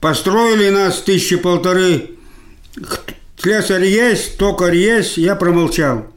построили 0.00 0.68
нас 0.68 0.98
тысячи 0.98 1.36
полторы. 1.36 2.10
Слесарь 3.38 3.86
есть, 3.86 4.36
токарь 4.36 4.76
есть, 4.76 5.16
я 5.16 5.34
промолчал. 5.34 6.13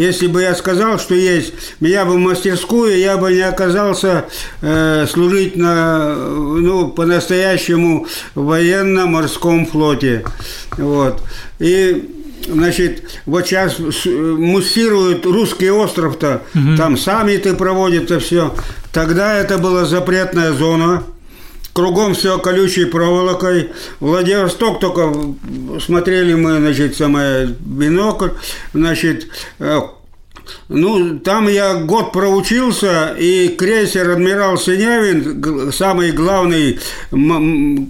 Если 0.00 0.28
бы 0.28 0.40
я 0.40 0.54
сказал, 0.54 0.98
что 0.98 1.14
есть, 1.14 1.52
меня 1.78 2.06
бы 2.06 2.14
в 2.14 2.18
мастерскую, 2.18 2.98
я 2.98 3.18
бы 3.18 3.34
не 3.34 3.42
оказался 3.42 4.24
э, 4.62 5.06
служить 5.06 5.56
на, 5.56 6.14
ну, 6.14 6.88
по-настоящему 6.88 8.06
военно-морском 8.34 9.66
флоте. 9.66 10.24
Вот. 10.78 11.22
И 11.58 12.16
Значит, 12.48 13.20
вот 13.26 13.46
сейчас 13.46 13.78
муссируют 13.78 15.26
русский 15.26 15.70
остров-то, 15.70 16.40
угу. 16.54 16.76
там 16.78 16.96
саммиты 16.96 17.52
проводятся, 17.52 18.18
все. 18.18 18.54
Тогда 18.94 19.36
это 19.36 19.58
была 19.58 19.84
запретная 19.84 20.52
зона, 20.52 21.04
Кругом 21.72 22.14
все 22.14 22.38
колючей 22.38 22.86
проволокой. 22.86 23.70
Владивосток 24.00 24.80
только 24.80 25.12
смотрели 25.80 26.34
мы, 26.34 26.58
значит, 26.58 26.96
самое 26.96 27.54
бинокль, 27.60 28.30
значит, 28.72 29.28
э, 29.60 29.80
ну, 30.68 31.18
там 31.20 31.48
я 31.48 31.74
год 31.74 32.12
проучился, 32.12 33.14
и 33.18 33.48
крейсер 33.48 34.10
«Адмирал 34.10 34.58
Синявин», 34.58 35.72
самый 35.72 36.10
главный 36.10 36.80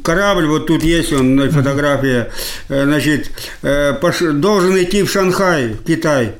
корабль, 0.02 0.46
вот 0.46 0.66
тут 0.66 0.82
есть 0.82 1.12
он 1.12 1.36
на 1.36 1.50
фотографии, 1.50 2.26
э, 2.68 2.84
значит, 2.84 3.30
э, 3.62 3.94
должен 4.32 4.76
идти 4.82 5.02
в 5.02 5.10
Шанхай, 5.10 5.68
в 5.68 5.84
Китай. 5.84 6.32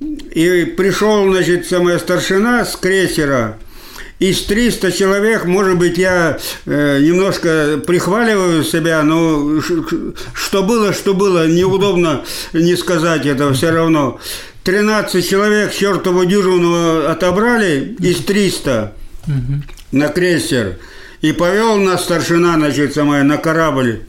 И 0.00 0.74
пришел, 0.76 1.30
значит, 1.30 1.66
самая 1.66 1.98
старшина 1.98 2.64
с 2.64 2.76
крейсера– 2.76 3.58
из 4.18 4.42
300 4.42 4.92
человек, 4.92 5.44
может 5.44 5.78
быть, 5.78 5.96
я 5.96 6.38
э, 6.66 7.00
немножко 7.00 7.80
прихваливаю 7.86 8.64
себя, 8.64 9.02
но 9.02 9.60
что 10.34 10.62
было, 10.64 10.92
что 10.92 11.14
было, 11.14 11.46
неудобно 11.46 12.24
не 12.52 12.76
сказать 12.76 13.26
это 13.26 13.52
все 13.52 13.70
равно. 13.70 14.18
13 14.64 15.26
человек 15.26 15.72
чертову 15.72 16.24
дюжину 16.24 17.06
отобрали 17.06 17.96
из 18.00 18.18
300 18.24 18.92
угу. 19.26 19.62
на 19.92 20.08
крейсер. 20.08 20.78
И 21.20 21.32
повел 21.32 21.76
нас 21.78 22.04
старшина, 22.04 22.54
значит, 22.54 22.94
самая, 22.94 23.22
на 23.22 23.38
корабль. 23.38 24.02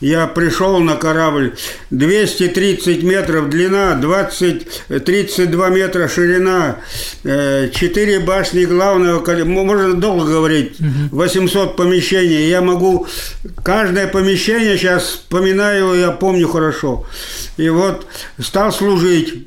Я 0.00 0.26
пришел 0.26 0.78
на 0.80 0.96
корабль, 0.96 1.54
230 1.90 3.02
метров 3.02 3.48
длина, 3.48 3.94
20, 3.94 5.04
32 5.04 5.68
метра 5.70 6.08
ширина, 6.08 6.76
4 7.22 7.70
э, 7.72 8.20
башни 8.20 8.64
главного, 8.64 9.44
можно 9.44 9.94
долго 9.94 10.24
говорить, 10.26 10.76
800 11.10 11.76
помещений. 11.76 12.48
Я 12.48 12.60
могу, 12.60 13.06
каждое 13.62 14.08
помещение 14.08 14.76
сейчас 14.76 15.04
вспоминаю, 15.04 15.94
я 15.94 16.10
помню 16.10 16.48
хорошо. 16.48 17.06
И 17.56 17.68
вот 17.68 18.06
стал 18.38 18.72
служить 18.72 19.46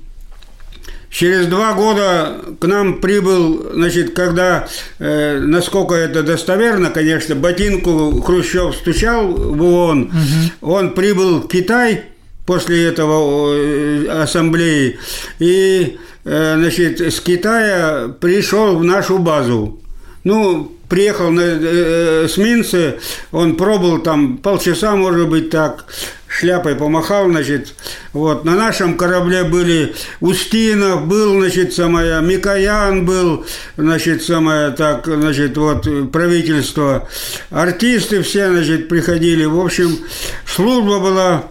Через 1.18 1.48
два 1.48 1.74
года 1.74 2.42
к 2.60 2.68
нам 2.68 3.02
прибыл, 3.02 3.72
значит, 3.74 4.14
когда, 4.14 4.68
э, 5.00 5.40
насколько 5.40 5.96
это 5.96 6.22
достоверно, 6.22 6.92
конечно, 6.92 7.34
ботинку 7.34 8.22
Хрущев 8.22 8.76
стучал 8.76 9.30
в 9.30 9.64
ООН, 9.64 10.02
угу. 10.04 10.76
он 10.76 10.94
прибыл 10.94 11.40
в 11.40 11.48
Китай 11.48 12.04
после 12.46 12.86
этого 12.86 13.52
э, 13.52 14.08
ассамблеи, 14.22 15.00
и, 15.40 15.98
э, 16.24 16.56
значит, 16.56 17.02
с 17.02 17.20
Китая 17.20 18.10
пришел 18.20 18.78
в 18.78 18.84
нашу 18.84 19.18
базу. 19.18 19.82
Ну, 20.24 20.72
приехал 20.88 21.32
на 21.32 21.42
э, 21.42 22.26
эсминце, 22.28 23.00
он 23.32 23.56
пробыл 23.56 24.02
там 24.02 24.38
полчаса, 24.38 24.96
может 24.96 25.28
быть, 25.30 25.50
так, 25.50 25.86
шляпой 26.28 26.76
помахал, 26.76 27.30
значит, 27.30 27.74
вот, 28.14 28.46
на 28.46 28.56
нашем 28.56 28.98
корабле 28.98 29.44
были 29.44 29.96
Устинов, 30.20 31.08
был, 31.08 31.40
значит, 31.40 31.74
самая, 31.74 32.22
Микоян 32.22 33.06
был, 33.06 33.46
значит, 33.78 34.24
самое, 34.24 34.72
так, 34.72 35.06
значит, 35.06 35.58
вот, 35.58 36.12
правительство, 36.12 37.08
артисты 37.50 38.22
все, 38.22 38.50
значит, 38.50 38.90
приходили, 38.90 39.46
в 39.46 39.60
общем, 39.60 39.98
служба 40.46 41.00
была 41.00 41.44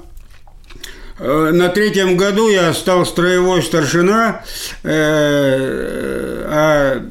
Э, 1.18 1.50
на 1.52 1.68
третьем 1.70 2.16
году 2.16 2.48
я 2.48 2.74
стал 2.74 3.06
строевой 3.06 3.62
старшина, 3.62 4.42
э, 4.82 6.44
а 6.48 7.02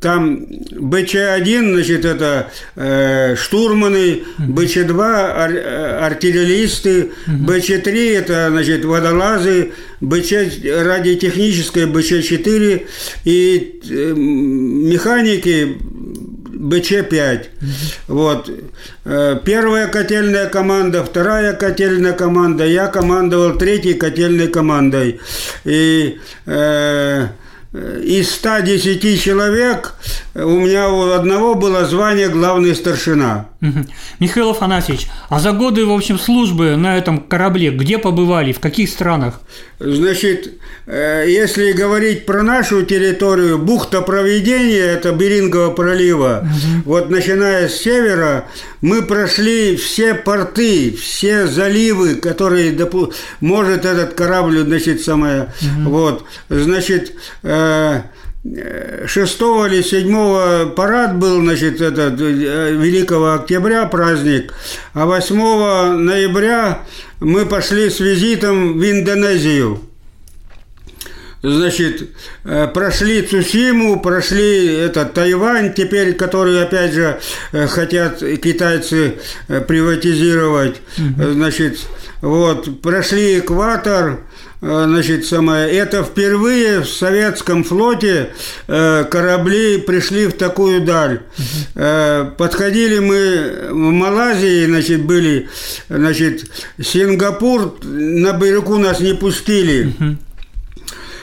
там 0.00 0.46
БЧ-1, 0.72 1.72
значит, 1.74 2.04
это 2.04 2.50
э, 2.76 3.36
штурманы, 3.36 4.22
БЧ-2 4.38 6.00
артиллеристы, 6.00 7.10
БЧ-3 7.26 8.16
это, 8.18 8.48
значит, 8.50 8.84
водолазы, 8.84 9.72
БЧ 10.00 10.32
радиотехническое, 10.64 11.86
БЧ-4 11.86 12.86
и 13.24 13.80
механики 14.16 15.78
БЧ-5. 16.58 17.46
Вот. 18.08 18.50
Э, 19.04 19.38
первая 19.44 19.86
котельная 19.88 20.48
команда, 20.48 21.04
вторая 21.04 21.52
котельная 21.52 22.12
команда. 22.12 22.66
Я 22.66 22.88
командовал 22.88 23.56
третьей 23.56 23.94
котельной 23.94 24.48
командой. 24.48 25.20
И 25.64 26.18
э, 26.46 27.28
из 28.02 28.30
110 28.30 29.22
человек 29.22 29.94
у 30.34 30.60
меня 30.60 30.88
у 30.88 31.10
одного 31.10 31.54
было 31.54 31.84
звание 31.84 32.28
главный 32.28 32.74
старшина. 32.74 33.48
Михаил 34.20 34.50
Афанасьевич, 34.50 35.08
а 35.28 35.40
за 35.40 35.52
годы, 35.52 35.84
в 35.84 35.92
общем, 35.92 36.18
службы 36.18 36.76
на 36.76 36.96
этом 36.96 37.18
корабле 37.18 37.70
где 37.70 37.98
побывали, 37.98 38.52
в 38.52 38.60
каких 38.60 38.88
странах? 38.88 39.40
Значит, 39.80 40.54
э, 40.86 41.24
если 41.28 41.72
говорить 41.72 42.26
про 42.26 42.42
нашу 42.42 42.84
территорию, 42.84 43.58
бухта 43.58 44.00
проведения, 44.00 44.82
это 44.82 45.12
Берингового 45.12 45.72
пролива, 45.72 46.42
угу. 46.42 46.82
вот 46.84 47.10
начиная 47.10 47.68
с 47.68 47.76
севера, 47.76 48.46
мы 48.80 49.02
прошли 49.02 49.76
все 49.76 50.14
порты, 50.14 50.96
все 50.96 51.46
заливы, 51.46 52.16
которые 52.16 52.72
допу- 52.72 53.12
может 53.40 53.84
этот 53.84 54.14
корабль, 54.14 54.58
значит, 54.60 55.02
самое, 55.02 55.52
угу. 55.60 55.90
вот, 55.90 56.24
значит, 56.48 57.12
э, 57.42 57.67
6 58.44 59.40
или 59.66 59.82
7 59.82 60.70
парад 60.74 61.16
был, 61.16 61.40
значит, 61.42 61.80
этот 61.80 62.20
э, 62.20 62.72
Великого 62.72 63.34
Октября 63.34 63.86
праздник, 63.86 64.54
а 64.94 65.06
8 65.06 65.96
ноября 65.96 66.82
мы 67.20 67.46
пошли 67.46 67.90
с 67.90 68.00
визитом 68.00 68.78
в 68.78 68.90
Индонезию. 68.90 69.80
Значит, 71.42 72.10
э, 72.44 72.68
прошли 72.68 73.22
Цусиму, 73.22 74.00
прошли 74.00 74.66
этот 74.66 75.14
Тайвань, 75.14 75.74
теперь, 75.74 76.14
который, 76.14 76.62
опять 76.62 76.92
же, 76.92 77.20
э, 77.52 77.66
хотят 77.66 78.20
китайцы 78.20 79.18
приватизировать. 79.46 80.76
Значит, 80.96 81.78
вот, 82.20 82.82
прошли 82.82 83.40
экватор, 83.40 84.20
значит, 84.60 85.24
самое, 85.24 85.70
это 85.70 86.02
впервые 86.02 86.80
в 86.80 86.88
советском 86.88 87.62
флоте 87.62 88.30
э, 88.66 89.04
корабли 89.04 89.78
пришли 89.78 90.26
в 90.26 90.32
такую 90.32 90.84
даль. 90.84 91.22
Э, 91.74 92.30
подходили 92.36 92.98
мы 92.98 93.68
в 93.70 93.74
Малайзии, 93.74 94.66
значит, 94.66 95.02
были, 95.02 95.48
значит, 95.88 96.50
Сингапур 96.80 97.78
на 97.82 98.32
берегу 98.32 98.78
нас 98.78 99.00
не 99.00 99.14
пустили. 99.14 99.94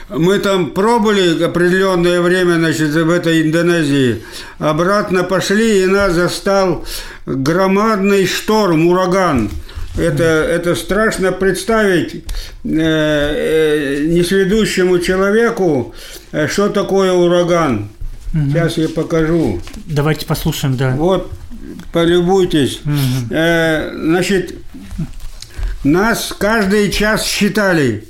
Мы 0.08 0.38
там 0.38 0.70
пробыли 0.70 1.42
определенное 1.42 2.20
время, 2.20 2.54
значит, 2.54 2.90
в 2.94 3.10
этой 3.10 3.42
Индонезии. 3.42 4.22
Обратно 4.58 5.24
пошли, 5.24 5.82
и 5.82 5.86
нас 5.86 6.12
застал 6.12 6.86
громадный 7.26 8.24
шторм, 8.26 8.86
ураган– 8.86 9.50
это, 9.98 10.24
это 10.24 10.74
страшно 10.74 11.32
представить 11.32 12.14
э, 12.14 12.20
э, 12.64 14.04
несведущему 14.06 14.98
человеку, 14.98 15.94
э, 16.32 16.48
что 16.48 16.68
такое 16.68 17.12
ураган. 17.12 17.88
Угу. 18.34 18.50
Сейчас 18.50 18.76
я 18.76 18.88
покажу. 18.88 19.60
Давайте 19.86 20.26
послушаем, 20.26 20.76
да. 20.76 20.94
Вот, 20.96 21.32
полюбуйтесь. 21.92 22.80
Угу. 22.84 23.34
Э, 23.34 23.90
значит, 23.94 24.54
нас 25.84 26.34
каждый 26.38 26.90
час 26.90 27.24
считали 27.24 28.04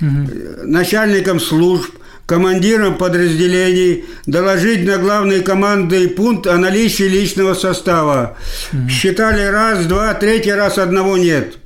угу. 0.00 0.28
начальником 0.64 1.40
служб, 1.40 1.92
командирам 2.28 2.98
подразделений 2.98 4.04
доложить 4.26 4.86
на 4.86 4.98
главный 4.98 5.40
командный 5.40 6.08
пункт 6.08 6.46
о 6.46 6.58
наличии 6.58 7.04
личного 7.04 7.54
состава. 7.54 8.36
Mm-hmm. 8.70 8.88
Считали 8.90 9.44
раз, 9.46 9.86
два, 9.86 10.12
третий 10.12 10.52
раз 10.52 10.76
одного 10.76 11.16
нет. 11.16 11.56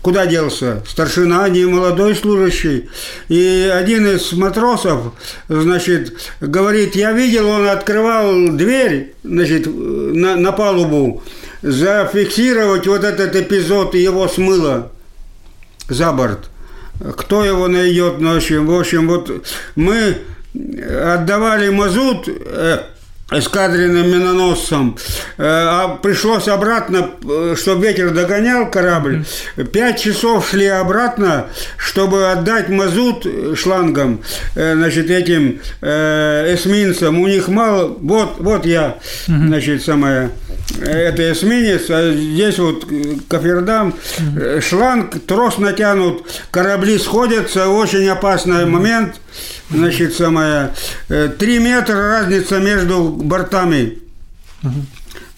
Куда 0.00 0.26
делся? 0.26 0.84
Старшина, 0.88 1.48
не 1.48 1.64
молодой 1.64 2.14
служащий. 2.14 2.88
И 3.28 3.68
один 3.74 4.06
из 4.06 4.32
матросов, 4.32 5.12
значит, 5.48 6.14
говорит, 6.40 6.94
я 6.94 7.10
видел, 7.10 7.48
он 7.48 7.68
открывал 7.68 8.50
дверь, 8.50 9.14
значит, 9.24 9.66
на, 9.66 10.36
на 10.36 10.52
палубу, 10.52 11.24
зафиксировать 11.62 12.86
вот 12.86 13.02
этот 13.02 13.34
эпизод, 13.34 13.96
и 13.96 14.02
его 14.02 14.28
смыло 14.28 14.92
за 15.88 16.12
борт 16.12 16.48
кто 17.16 17.44
его 17.44 17.68
найдет 17.68 18.20
ночью. 18.20 18.64
В 18.64 18.78
общем, 18.78 19.08
вот 19.08 19.46
мы 19.76 20.18
отдавали 20.54 21.68
мазут 21.70 22.28
э, 22.28 22.80
эскадренным 23.30 24.10
миноносцам, 24.10 24.96
э, 25.36 25.42
а 25.44 25.98
пришлось 26.02 26.48
обратно, 26.48 27.10
э, 27.28 27.54
чтобы 27.58 27.86
ветер 27.86 28.10
догонял 28.10 28.70
корабль. 28.70 29.24
Пять 29.70 30.00
часов 30.00 30.48
шли 30.48 30.66
обратно, 30.66 31.46
чтобы 31.76 32.30
отдать 32.30 32.70
мазут 32.70 33.26
шлангам, 33.54 34.22
значит, 34.54 35.10
этим 35.10 35.60
эсминцам. 35.82 37.20
У 37.20 37.26
них 37.26 37.48
мало, 37.48 37.88
вот, 38.00 38.36
вот 38.38 38.64
я, 38.64 38.98
значит, 39.26 39.82
самая 39.84 40.30
это 40.80 41.32
эсминец, 41.32 41.90
а 41.90 42.12
здесь 42.12 42.58
вот 42.58 42.86
Кафердам, 43.28 43.94
шланг, 44.60 45.14
трос 45.26 45.58
натянут, 45.58 46.26
корабли 46.50 46.98
сходятся, 46.98 47.68
очень 47.68 48.08
опасный 48.08 48.66
момент, 48.66 49.16
значит, 49.70 50.14
самое, 50.14 50.74
три 51.38 51.58
метра 51.58 52.20
разница 52.20 52.58
между 52.58 53.08
бортами. 53.08 53.98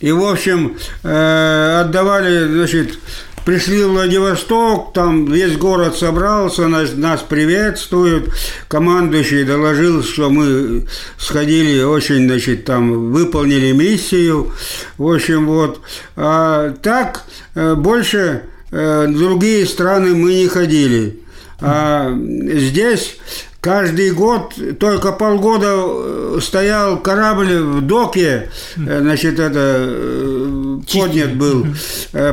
И, 0.00 0.12
в 0.12 0.24
общем, 0.24 0.76
отдавали, 1.02 2.48
значит, 2.48 2.98
пришли 3.44 3.82
в 3.82 3.90
Владивосток, 3.90 4.92
там 4.92 5.26
весь 5.26 5.56
город 5.56 5.96
собрался, 5.96 6.68
нас, 6.68 6.90
нас 6.94 7.20
приветствуют. 7.22 8.32
Командующий 8.68 9.44
доложил, 9.44 10.02
что 10.02 10.30
мы 10.30 10.86
сходили 11.18 11.82
очень, 11.82 12.26
значит, 12.26 12.64
там 12.64 13.12
выполнили 13.12 13.72
миссию. 13.72 14.52
В 14.98 15.12
общем, 15.12 15.46
вот. 15.46 15.80
А 16.16 16.70
так 16.82 17.24
э, 17.54 17.74
больше 17.74 18.42
э, 18.70 19.06
другие 19.08 19.66
страны 19.66 20.14
мы 20.14 20.34
не 20.34 20.48
ходили. 20.48 21.20
А 21.60 22.16
здесь 22.16 23.18
Каждый 23.60 24.12
год, 24.12 24.54
только 24.78 25.12
полгода 25.12 25.74
э, 25.76 26.38
стоял 26.40 26.98
корабль 26.98 27.58
в 27.58 27.82
доке, 27.82 28.48
э, 28.76 29.00
значит, 29.00 29.38
это 29.38 29.58
э, 29.58 30.78
поднят 30.90 31.36
был. 31.36 31.66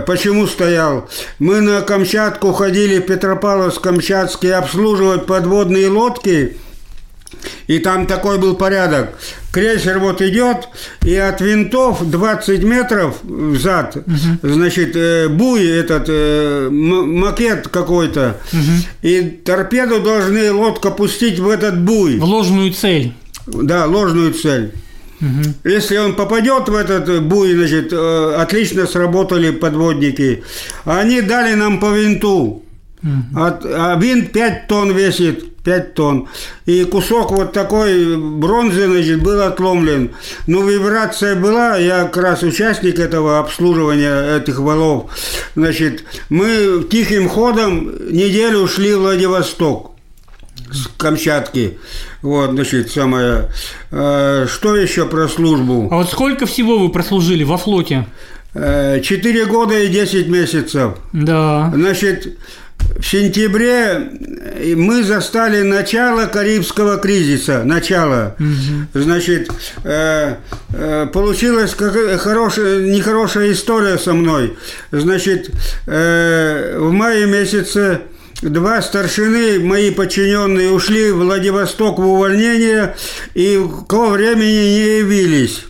Почему 0.06 0.48
стоял? 0.48 1.10
Мы 1.40 1.60
на 1.60 1.82
Камчатку 1.82 2.54
ходили, 2.54 3.00
Петропавловск-Камчатский, 3.00 4.54
обслуживать 4.54 5.26
подводные 5.26 5.90
лодки– 5.90 6.58
и 7.68 7.80
там 7.80 8.08
такой 8.08 8.38
был 8.38 8.56
порядок. 8.56 9.18
Крейсер 9.52 10.00
вот 10.00 10.22
идет, 10.22 10.70
и 11.04 11.16
от 11.16 11.42
винтов 11.42 12.10
20 12.10 12.64
метров 12.64 13.18
взад, 13.24 13.96
угу. 13.96 14.06
значит, 14.44 14.96
э, 14.96 15.28
буй 15.30 15.66
этот, 15.66 16.06
э, 16.08 16.70
макет 16.70 17.68
какой-то, 17.68 18.38
угу. 18.54 18.62
и 19.02 19.22
торпеду 19.22 20.00
должны 20.02 20.52
лодка 20.52 20.92
пустить 20.92 21.40
в 21.40 21.50
этот 21.50 21.80
буй. 21.82 22.18
В 22.18 22.24
ложную 22.24 22.72
цель. 22.74 23.14
Да, 23.48 23.86
ложную 23.86 24.34
цель. 24.34 24.74
Угу. 25.20 25.70
Если 25.72 25.98
он 25.98 26.16
попадет 26.16 26.70
в 26.70 26.76
этот 26.76 27.24
буй, 27.24 27.56
значит, 27.56 27.92
э, 27.92 28.36
отлично 28.38 28.86
сработали 28.86 29.52
подводники. 29.52 30.44
Они 30.86 31.22
дали 31.22 31.56
нам 31.56 31.80
по 31.80 31.92
винту. 31.92 32.64
Угу. 33.04 33.12
А, 33.36 33.60
а 33.64 34.00
винт 34.00 34.32
5 34.32 34.68
тонн 34.68 34.92
весит. 34.92 35.57
5 35.68 35.94
тонн. 35.96 36.28
И 36.66 36.86
кусок 36.86 37.32
вот 37.32 37.52
такой 37.52 38.16
бронзы, 38.16 38.88
значит, 38.88 39.22
был 39.22 39.42
отломлен. 39.42 40.12
Но 40.48 40.62
ну, 40.62 40.68
вибрация 40.70 41.36
была, 41.36 41.76
я 41.76 42.06
как 42.06 42.24
раз 42.24 42.44
участник 42.44 43.00
этого 43.00 43.40
обслуживания 43.40 44.38
этих 44.38 44.60
валов. 44.60 45.12
Значит, 45.56 46.06
мы 46.30 46.86
тихим 46.90 47.28
ходом 47.28 47.92
неделю 48.10 48.66
шли 48.66 48.94
в 48.94 49.00
Владивосток 49.00 49.92
с 50.72 50.88
Камчатки. 50.98 51.78
Вот, 52.22 52.52
значит, 52.52 52.90
самое. 52.90 53.50
Э, 53.92 54.48
что 54.50 54.74
еще 54.78 55.06
про 55.06 55.28
службу? 55.28 55.90
А 55.92 55.98
вот 55.98 56.10
сколько 56.10 56.46
всего 56.46 56.80
вы 56.80 56.88
прослужили 56.94 57.44
во 57.44 57.58
флоте? 57.58 58.08
Э, 58.54 59.02
четыре 59.02 59.46
года 59.46 59.78
и 59.78 59.90
десять 59.90 60.30
месяцев. 60.30 60.94
Да. 61.12 61.74
Значит, 61.76 62.38
в 63.00 63.06
сентябре 63.06 64.10
мы 64.76 65.04
застали 65.04 65.62
начало 65.62 66.26
Карибского 66.26 66.98
кризиса, 66.98 67.64
начало. 67.64 68.36
Угу. 68.40 69.02
Значит, 69.04 69.52
э, 69.84 70.36
э, 70.74 71.08
получилась 71.14 71.76
как 71.76 71.94
хорошая, 72.20 72.82
нехорошая 72.82 73.52
история 73.52 73.98
со 73.98 74.14
мной. 74.14 74.58
Значит, 74.92 75.52
э, 75.86 76.78
в 76.80 76.92
мае 76.92 77.28
месяце 77.28 78.02
два 78.42 78.82
старшины, 78.82 79.60
мои 79.60 79.92
подчиненные, 79.92 80.72
ушли 80.72 81.12
в 81.12 81.18
Владивосток 81.18 82.00
в 82.00 82.08
увольнение 82.08 82.96
и 83.36 83.58
к 83.58 83.88
того 83.88 84.10
времени 84.10 84.46
не 84.46 84.98
явились. 85.00 85.66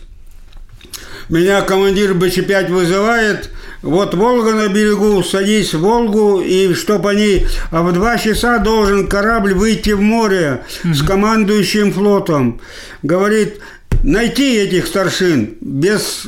Меня 1.28 1.60
командир 1.60 2.14
БЧ-5 2.14 2.72
вызывает– 2.72 3.50
вот 3.82 4.14
Волга 4.14 4.52
на 4.54 4.68
берегу, 4.68 5.22
садись 5.22 5.74
в 5.74 5.80
Волгу, 5.80 6.40
и 6.40 6.74
чтоб 6.74 7.06
они... 7.06 7.46
А 7.70 7.82
в 7.82 7.92
два 7.92 8.18
часа 8.18 8.58
должен 8.58 9.06
корабль 9.06 9.54
выйти 9.54 9.90
в 9.90 10.00
море 10.00 10.64
с 10.84 11.02
командующим 11.02 11.92
флотом. 11.92 12.60
Говорит, 13.02 13.60
найти 14.02 14.56
этих 14.56 14.86
старшин 14.86 15.56
без... 15.60 16.26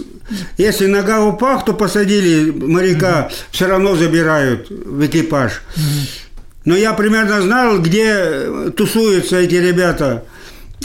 Если 0.59 0.87
нога 0.87 1.23
в 1.23 1.37
пах, 1.39 1.65
то 1.65 1.73
посадили 1.73 2.53
моряка, 2.53 3.31
все 3.51 3.67
равно 3.67 3.97
забирают 3.97 4.71
в 4.71 5.05
экипаж. 5.05 5.63
Но 6.65 6.77
я 6.77 6.93
примерно 6.93 7.43
знал, 7.43 7.81
где 7.81 8.71
тусуются 8.77 9.39
эти 9.39 9.57
ребята– 9.57 10.25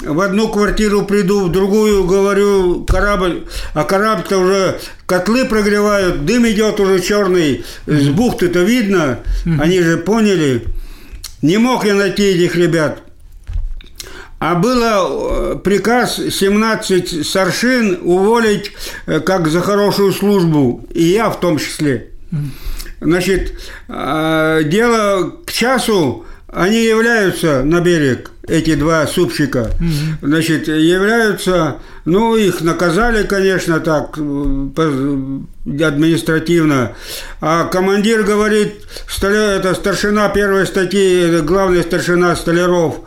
в 0.05 0.19
одну 0.21 0.49
квартиру 0.49 1.05
приду, 1.05 1.45
в 1.45 1.51
другую 1.51 2.05
говорю, 2.05 2.85
корабль, 2.85 3.45
а 3.73 3.83
корабль-то 3.83 4.37
уже 4.37 4.79
котлы 5.05 5.45
прогревают, 5.45 6.25
дым 6.25 6.47
идет 6.47 6.79
уже 6.79 6.99
черный, 6.99 7.65
с 7.85 8.07
бухты-то 8.09 8.59
видно, 8.59 9.19
они 9.59 9.81
же 9.81 9.97
поняли. 9.97 10.65
Не 11.41 11.57
мог 11.57 11.85
я 11.85 11.93
найти 11.93 12.23
этих 12.23 12.55
ребят. 12.55 13.01
А 14.39 14.55
было 14.55 15.53
э, 15.53 15.55
приказ 15.63 16.17
17 16.17 17.25
старшин 17.25 17.99
уволить 18.03 18.73
э, 19.05 19.19
как 19.19 19.47
за 19.47 19.61
хорошую 19.61 20.11
службу, 20.11 20.85
и 20.93 21.03
я 21.03 21.29
в 21.29 21.39
том 21.39 21.57
числе. 21.57 22.09
Значит, 22.99 23.53
э, 23.87 24.61
дело 24.65 25.35
к 25.45 25.51
часу, 25.51 26.25
они 26.55 26.83
являются 26.83 27.63
на 27.63 27.79
берег, 27.81 28.31
эти 28.47 28.75
два 28.75 29.05
супчика, 29.07 29.71
угу. 29.77 29.87
значит, 30.21 30.69
являются, 30.69 31.79
ну, 32.05 32.37
их 32.37 32.61
наказали, 32.61 33.27
конечно, 33.27 33.81
так, 33.81 34.17
административно, 34.17 36.93
а 37.41 37.65
командир 37.65 38.23
говорит, 38.23 38.75
это 39.21 39.75
старшина 39.75 40.29
первой 40.29 40.65
статьи, 40.65 41.41
главный 41.41 41.83
старшина 41.83 42.33
Столяров, 42.37 43.01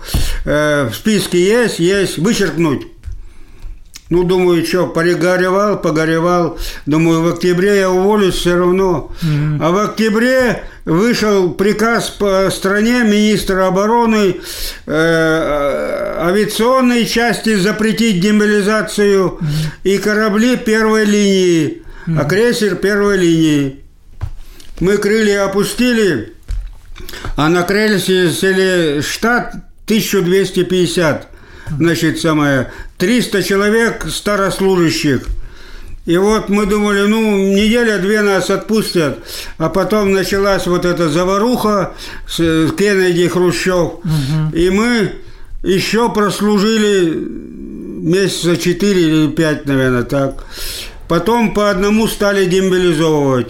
э, 0.45 0.91
в 0.91 0.95
списке 0.95 1.43
есть, 1.43 1.79
есть, 1.79 2.19
вычеркнуть. 2.19 2.87
Ну, 4.11 4.25
думаю, 4.25 4.65
что, 4.65 4.87
погоревал, 4.87 5.81
погоревал. 5.81 6.59
Думаю, 6.87 7.23
в 7.23 7.29
октябре 7.29 7.81
я 7.81 7.91
уволюсь 7.91 8.37
все 8.37 8.57
равно. 8.57 9.13
Mm-hmm. 9.23 9.59
А 9.61 9.71
в 9.71 9.79
октябре 9.79 10.63
вышел 10.88 11.53
приказ 11.53 12.09
по 12.09 12.48
стране 12.51 13.05
министра 13.05 13.66
обороны 13.66 14.37
э, 14.87 16.16
авиационной 16.20 17.05
части 17.07 17.57
запретить 17.57 18.20
демобилизацию 18.20 19.38
и 19.85 19.98
корабли 19.98 20.57
первой 20.57 21.05
линии, 21.05 21.83
а 22.07 22.24
крейсер 22.24 22.77
первой 22.77 23.18
линии. 23.18 23.81
Мы 24.81 24.96
крылья 24.96 25.44
опустили, 25.44 26.33
а 27.37 27.51
на 27.51 27.62
крейсере 27.64 29.03
штат 29.03 29.57
1250 29.85 31.29
значит, 31.79 32.18
самое, 32.18 32.72
300 32.96 33.42
человек 33.42 34.07
старослужащих. 34.09 35.27
И 36.09 36.16
вот 36.16 36.49
мы 36.49 36.64
думали, 36.64 37.03
ну, 37.03 37.37
неделя-две 37.53 38.23
нас 38.23 38.49
отпустят, 38.49 39.18
а 39.59 39.68
потом 39.68 40.12
началась 40.12 40.66
вот 40.66 40.87
эта 40.87 41.11
заваруха 41.11 41.92
с 42.27 42.38
Кеннеди, 42.79 43.29
Хрущев, 43.29 43.75
угу. 43.75 44.55
и 44.55 44.71
мы 44.71 45.16
еще 45.62 46.11
прослужили 46.11 47.12
месяца 47.12 48.57
4 48.57 49.01
или 49.03 49.31
5, 49.31 49.66
наверное, 49.66 50.03
так. 50.03 50.47
Потом 51.09 51.53
по 51.53 51.68
одному 51.68 52.09
стали 52.09 52.47
демобилизовывать. 52.47 53.49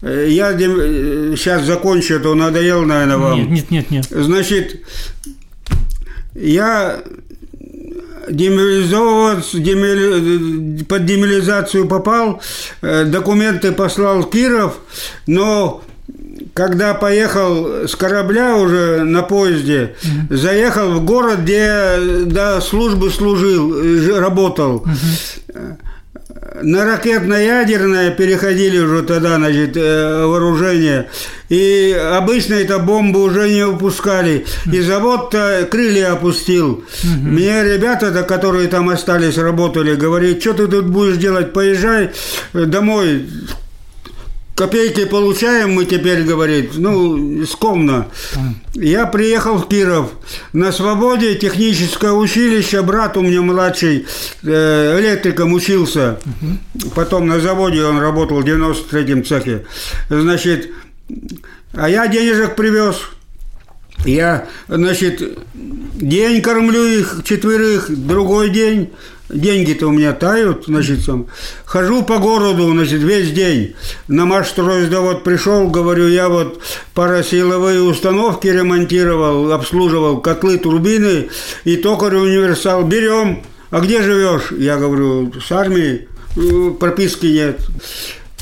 Я 0.00 0.54
дем... 0.54 1.36
сейчас 1.36 1.66
закончу, 1.66 2.14
это 2.14 2.32
надоел, 2.32 2.86
наверное, 2.86 3.18
вам. 3.18 3.38
Нет, 3.40 3.70
нет, 3.70 3.90
нет, 3.90 4.10
нет. 4.10 4.24
Значит, 4.24 4.80
я 6.34 7.02
демобилизовываться, 8.30 9.58
демили, 9.58 10.82
под 10.84 11.04
демилизацию 11.06 11.86
попал, 11.86 12.40
э, 12.82 13.04
документы 13.04 13.72
послал 13.72 14.24
Киров, 14.24 14.78
но 15.26 15.82
когда 16.54 16.94
поехал 16.94 17.86
с 17.86 17.94
корабля 17.94 18.56
уже 18.56 19.04
на 19.04 19.22
поезде, 19.22 19.96
mm 20.02 20.36
заехал 20.36 20.92
в 20.92 21.04
город, 21.04 21.40
где 21.40 21.96
до 22.26 22.60
службы 22.60 23.10
служил, 23.10 23.74
э, 23.76 24.18
работал. 24.18 24.84
mm 24.86 25.76
на 26.62 26.84
ракетно-ядерное 26.84 28.10
переходили 28.10 28.78
уже 28.78 29.02
тогда, 29.02 29.36
значит, 29.36 29.76
э, 29.76 30.24
вооружение. 30.24 31.08
И 31.48 31.92
обычно 31.92 32.54
это 32.54 32.78
бомбы 32.78 33.22
уже 33.22 33.48
не 33.48 33.66
выпускали. 33.66 34.46
И 34.72 34.80
завод-то 34.80 35.68
крылья 35.70 36.12
опустил. 36.12 36.84
Угу. 37.02 37.28
Мне 37.28 37.64
ребята, 37.64 38.10
которые 38.22 38.68
там 38.68 38.88
остались, 38.88 39.38
работали, 39.38 39.94
говорят, 39.94 40.40
что 40.40 40.54
ты 40.54 40.66
тут 40.68 40.86
будешь 40.86 41.16
делать, 41.16 41.52
поезжай 41.52 42.10
домой, 42.52 43.26
Копейки 44.60 45.06
получаем 45.06 45.72
мы 45.72 45.86
теперь, 45.86 46.22
говорит, 46.22 46.72
ну, 46.74 47.46
скомно. 47.46 48.08
Я 48.74 49.06
приехал 49.06 49.56
в 49.56 49.66
Киров. 49.68 50.10
На 50.52 50.70
свободе 50.70 51.34
техническое 51.36 52.12
училище, 52.12 52.82
брат 52.82 53.16
у 53.16 53.22
меня 53.22 53.40
младший 53.40 54.04
э, 54.42 55.00
электриком 55.00 55.54
учился. 55.54 56.18
Потом 56.94 57.26
на 57.26 57.40
заводе 57.40 57.82
он 57.84 58.00
работал 58.00 58.42
в 58.42 58.44
93-м 58.44 59.24
цехе. 59.24 59.64
Значит, 60.10 60.70
А 61.72 61.88
я 61.88 62.06
денежек 62.06 62.54
привез. 62.54 63.00
Я, 64.04 64.46
значит, 64.68 65.22
день 65.54 66.42
кормлю 66.42 66.84
их 66.84 67.22
четверых, 67.24 67.88
другой 67.88 68.50
день 68.50 68.90
деньги-то 69.32 69.88
у 69.88 69.92
меня 69.92 70.12
тают, 70.12 70.64
значит, 70.66 71.04
сам. 71.04 71.26
хожу 71.64 72.02
по 72.02 72.18
городу, 72.18 72.70
значит, 72.72 73.00
весь 73.00 73.32
день. 73.32 73.74
На 74.08 74.24
машстройсдовод 74.26 75.24
пришел, 75.24 75.68
говорю, 75.68 76.08
я 76.08 76.28
вот 76.28 76.60
парасиловые 76.94 77.82
установки 77.82 78.48
ремонтировал, 78.48 79.52
обслуживал, 79.52 80.20
котлы, 80.20 80.58
турбины 80.58 81.28
и 81.64 81.76
токарь 81.76 82.16
универсал. 82.16 82.84
Берем. 82.84 83.42
А 83.70 83.80
где 83.80 84.02
живешь? 84.02 84.50
Я 84.50 84.76
говорю, 84.76 85.32
с 85.40 85.52
армией. 85.52 86.08
«Э, 86.36 86.70
прописки 86.78 87.26
нет. 87.26 87.60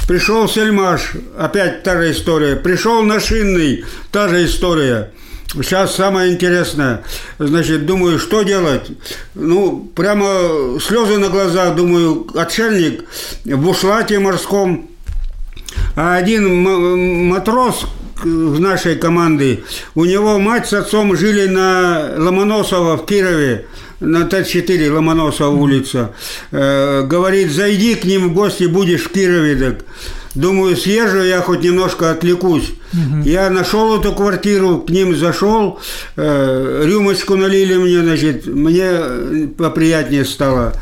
Пришел 0.07 0.49
Сельмаш, 0.49 1.13
опять 1.39 1.83
та 1.83 1.97
же 1.97 2.13
история. 2.13 2.57
Пришел 2.57 3.03
на 3.03 3.21
Шинный, 3.21 3.85
та 4.11 4.29
же 4.29 4.45
история. 4.45 5.13
Сейчас 5.53 5.95
самое 5.95 6.33
интересное. 6.33 7.05
Значит, 7.39 7.87
думаю, 7.87 8.19
что 8.19 8.43
делать? 8.43 8.91
Ну, 9.35 9.91
прямо 9.95 10.79
слезы 10.79 11.17
на 11.17 11.29
глазах, 11.29 11.75
думаю, 11.75 12.27
отшельник 12.35 13.05
в 13.45 13.57
бушлате 13.57 14.19
морском. 14.19 14.91
А 15.97 16.17
один 16.17 17.29
матрос 17.29 17.87
в 18.23 18.61
нашей 18.61 18.97
команды, 18.97 19.65
у 19.95 20.05
него 20.05 20.39
мать 20.39 20.69
с 20.69 20.73
отцом 20.73 21.17
жили 21.17 21.47
на 21.47 22.15
Ломоносово 22.17 22.97
в 22.97 23.07
Кирове 23.07 23.67
на 24.01 24.25
Т-4 24.25 24.93
Ломоносова 24.93 25.55
улица. 25.55 26.15
Э, 26.53 27.05
говорит, 27.05 27.51
зайди 27.51 27.95
к 27.95 28.05
ним 28.05 28.29
в 28.29 28.35
гости, 28.35 28.65
будешь 28.65 29.05
в 29.05 29.13
Кирове. 29.13 29.57
Так. 29.57 29.85
Думаю, 30.39 30.77
съезжу, 30.77 31.25
я 31.25 31.41
хоть 31.41 31.65
немножко 31.65 32.13
отвлекусь. 32.13 32.71
Угу. 32.93 33.23
Я 33.25 33.51
нашел 33.51 33.99
эту 33.99 34.13
квартиру, 34.13 34.79
к 34.79 34.89
ним 34.89 35.17
зашел, 35.17 35.81
э, 36.17 36.85
рюмочку 36.87 37.35
налили 37.35 37.75
мне, 37.75 38.03
значит, 38.03 38.47
мне 38.47 39.49
поприятнее 39.59 40.25
стало. 40.25 40.75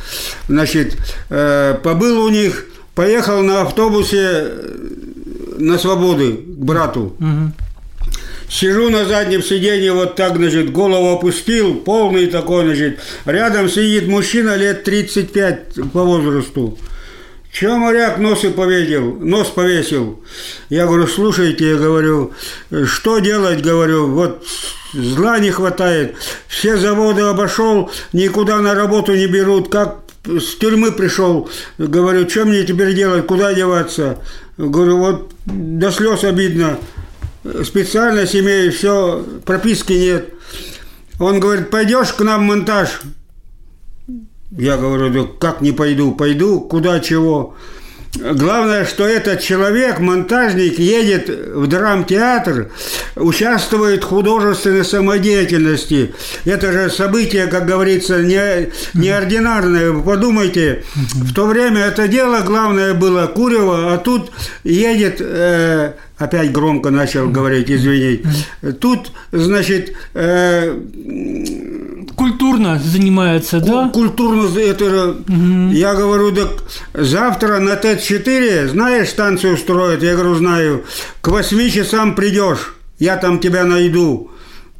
Значит, 0.46 0.98
э, 1.30 1.74
побыл 1.82 2.24
у 2.24 2.28
них, 2.28 2.66
поехал 2.94 3.42
на 3.42 3.62
автобусе 3.62 4.46
на 5.58 5.78
свободы 5.78 6.32
к 6.32 6.58
брату. 6.58 7.16
Угу. 7.18 7.52
Сижу 8.50 8.90
на 8.90 9.06
заднем 9.06 9.42
сиденье, 9.42 9.92
вот 9.92 10.16
так, 10.16 10.36
значит, 10.36 10.70
голову 10.70 11.14
опустил, 11.14 11.76
полный 11.76 12.26
такой, 12.26 12.66
значит. 12.66 12.98
Рядом 13.24 13.70
сидит 13.70 14.06
мужчина 14.06 14.54
лет 14.54 14.84
35 14.84 15.92
по 15.94 16.02
возрасту. 16.04 16.78
Че 17.58 17.74
моряк 17.74 18.18
нос 18.18 18.44
и 18.44 18.50
повесил, 18.50 19.16
нос 19.18 19.48
повесил? 19.48 20.22
Я 20.68 20.84
говорю, 20.84 21.06
слушайте, 21.06 21.70
я 21.70 21.76
говорю, 21.76 22.34
что 22.84 23.18
делать, 23.18 23.62
говорю, 23.62 24.08
вот 24.08 24.46
зла 24.92 25.38
не 25.38 25.50
хватает, 25.50 26.16
все 26.48 26.76
заводы 26.76 27.22
обошел, 27.22 27.90
никуда 28.12 28.58
на 28.58 28.74
работу 28.74 29.14
не 29.14 29.26
берут, 29.26 29.70
как 29.70 30.00
с 30.26 30.56
тюрьмы 30.56 30.92
пришел, 30.92 31.48
говорю, 31.78 32.28
что 32.28 32.44
мне 32.44 32.62
теперь 32.64 32.92
делать, 32.92 33.26
куда 33.26 33.54
деваться? 33.54 34.18
Говорю, 34.58 34.98
вот 34.98 35.32
до 35.46 35.90
слез 35.90 36.24
обидно, 36.24 36.78
специальность 37.64 38.36
имею, 38.36 38.70
все, 38.70 39.24
прописки 39.46 39.94
нет. 39.94 40.28
Он 41.18 41.40
говорит, 41.40 41.70
пойдешь 41.70 42.12
к 42.12 42.20
нам 42.20 42.42
монтаж? 42.42 43.00
Я 44.50 44.76
говорю, 44.76 45.11
да 45.11 45.28
как 45.38 45.61
не 45.61 45.72
пойду? 45.72 46.12
Пойду, 46.12 46.61
куда, 46.61 47.00
чего? 47.00 47.56
Главное, 48.18 48.85
что 48.85 49.06
этот 49.06 49.40
человек, 49.40 49.98
монтажник, 49.98 50.78
едет 50.78 51.28
в 51.28 51.66
драмтеатр, 51.66 52.70
участвует 53.16 54.04
в 54.04 54.06
художественной 54.06 54.85
самодеятельности. 54.85 56.14
Это 56.44 56.72
же 56.72 56.90
событие, 56.90 57.46
как 57.46 57.66
говорится, 57.66 58.22
не, 58.22 58.70
неординарное. 58.94 59.92
Подумайте, 59.92 60.85
в 60.94 61.35
то 61.35 61.46
время 61.46 61.82
это 61.82 62.09
дело 62.09 62.40
главное 62.40 62.94
было 62.94 63.26
Курева, 63.26 63.92
а 63.92 63.98
тут 63.98 64.30
едет 64.64 65.16
э, 65.20 65.92
опять 66.18 66.52
громко 66.52 66.90
начал 66.90 67.29
говорить, 67.29 67.70
извини. 67.70 68.22
Тут, 68.81 69.12
значит, 69.33 69.94
э, 70.14 70.79
культурно 72.14 72.81
занимается, 72.83 73.61
да? 73.61 73.90
Культурно 73.90 74.48
это. 74.59 75.16
Угу. 75.29 75.72
Я 75.72 75.94
говорю, 75.94 76.33
так 76.33 76.50
завтра 76.94 77.59
на 77.59 77.76
ТЭЦ-4, 77.76 78.68
знаешь, 78.68 79.09
станцию 79.09 79.57
строят? 79.57 80.02
Я 80.02 80.14
говорю, 80.14 80.35
знаю. 80.35 80.85
К 81.20 81.29
8 81.29 81.70
часам 81.70 82.14
придешь, 82.14 82.74
я 82.98 83.16
там 83.16 83.38
тебя 83.38 83.64
найду. 83.64 84.31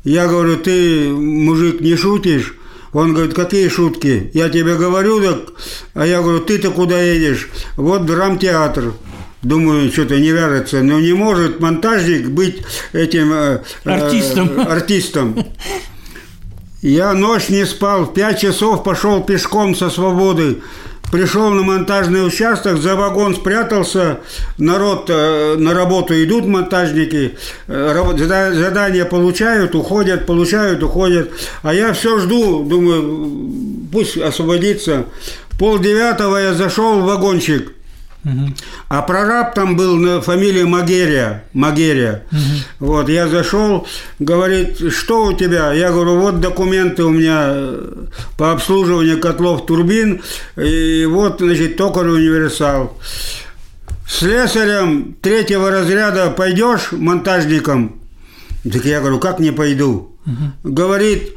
Я 0.05 0.29
говорю, 0.29 0.57
ты, 0.57 1.11
мужик, 1.11 1.81
не 1.81 1.96
шутишь? 1.96 2.55
Он 2.92 3.12
говорит, 3.12 3.35
какие 3.35 3.68
шутки? 3.68 4.31
Я 4.33 4.49
тебе 4.49 4.77
говорю, 4.77 5.20
так... 5.20 5.53
А 5.94 6.07
я 6.07 6.22
говорю, 6.22 6.40
ты-то 6.40 6.70
куда 6.70 6.99
едешь? 6.99 7.49
Вот 7.77 8.07
драмтеатр. 8.07 8.94
Думаю, 9.46 9.92
что-то 9.92 10.18
не 10.18 10.32
вяжется. 10.32 10.82
Но 10.82 10.98
не 10.98 11.12
может 11.12 11.61
монтажник 11.61 12.30
быть 12.30 12.62
этим... 12.92 13.32
Э, 13.32 13.61
артистом. 13.85 14.50
Э, 14.59 14.62
артистом. 14.72 15.38
Я 16.82 17.12
ночь 17.12 17.48
не 17.48 17.64
спал, 17.64 18.06
в 18.06 18.12
пять 18.12 18.40
часов 18.40 18.82
пошел 18.82 19.22
пешком 19.22 19.76
со 19.76 19.88
свободы. 19.88 20.62
Пришел 21.12 21.50
на 21.50 21.62
монтажный 21.62 22.26
участок, 22.26 22.78
за 22.78 22.96
вагон 22.96 23.37
спрятался, 23.37 24.18
народ 24.59 25.09
э, 25.09 25.54
на 25.56 25.72
работу 25.72 26.20
идут 26.20 26.46
монтажники, 26.46 27.38
э, 27.68 28.52
задания 28.52 29.04
получают, 29.04 29.76
уходят, 29.76 30.26
получают, 30.26 30.82
уходят. 30.82 31.30
А 31.62 31.72
я 31.72 31.92
все 31.92 32.18
жду, 32.18 32.64
думаю, 32.64 33.88
пусть 33.92 34.18
освободится. 34.18 35.06
Пол 35.56 35.78
девятого 35.78 36.37
я 36.37 36.52
зашел 36.52 37.00
в 37.00 37.04
вагончик, 37.04 37.72
а 38.88 39.02
прораб 39.02 39.54
там 39.54 39.76
был 39.76 39.96
на 39.96 40.20
фамилии 40.20 40.64
Магерия. 40.64 41.44
Магерия. 41.52 42.24
Угу. 42.32 42.86
Вот, 42.86 43.08
я 43.08 43.28
зашел, 43.28 43.86
говорит, 44.18 44.92
что 44.92 45.26
у 45.26 45.32
тебя? 45.32 45.72
Я 45.72 45.90
говорю, 45.90 46.18
вот 46.18 46.40
документы 46.40 47.04
у 47.04 47.10
меня 47.10 47.54
по 48.36 48.52
обслуживанию 48.52 49.20
котлов 49.20 49.66
турбин, 49.66 50.22
и 50.56 51.06
вот, 51.08 51.40
значит, 51.40 51.76
токарь 51.76 52.08
универсал. 52.08 52.98
Слесарем 54.08 55.16
третьего 55.20 55.70
разряда 55.70 56.30
пойдешь 56.30 56.92
монтажником? 56.92 58.00
Так 58.64 58.84
я 58.84 59.00
говорю, 59.00 59.18
как 59.18 59.38
не 59.38 59.50
пойду? 59.50 60.16
Угу. 60.26 60.72
Говорит, 60.72 61.34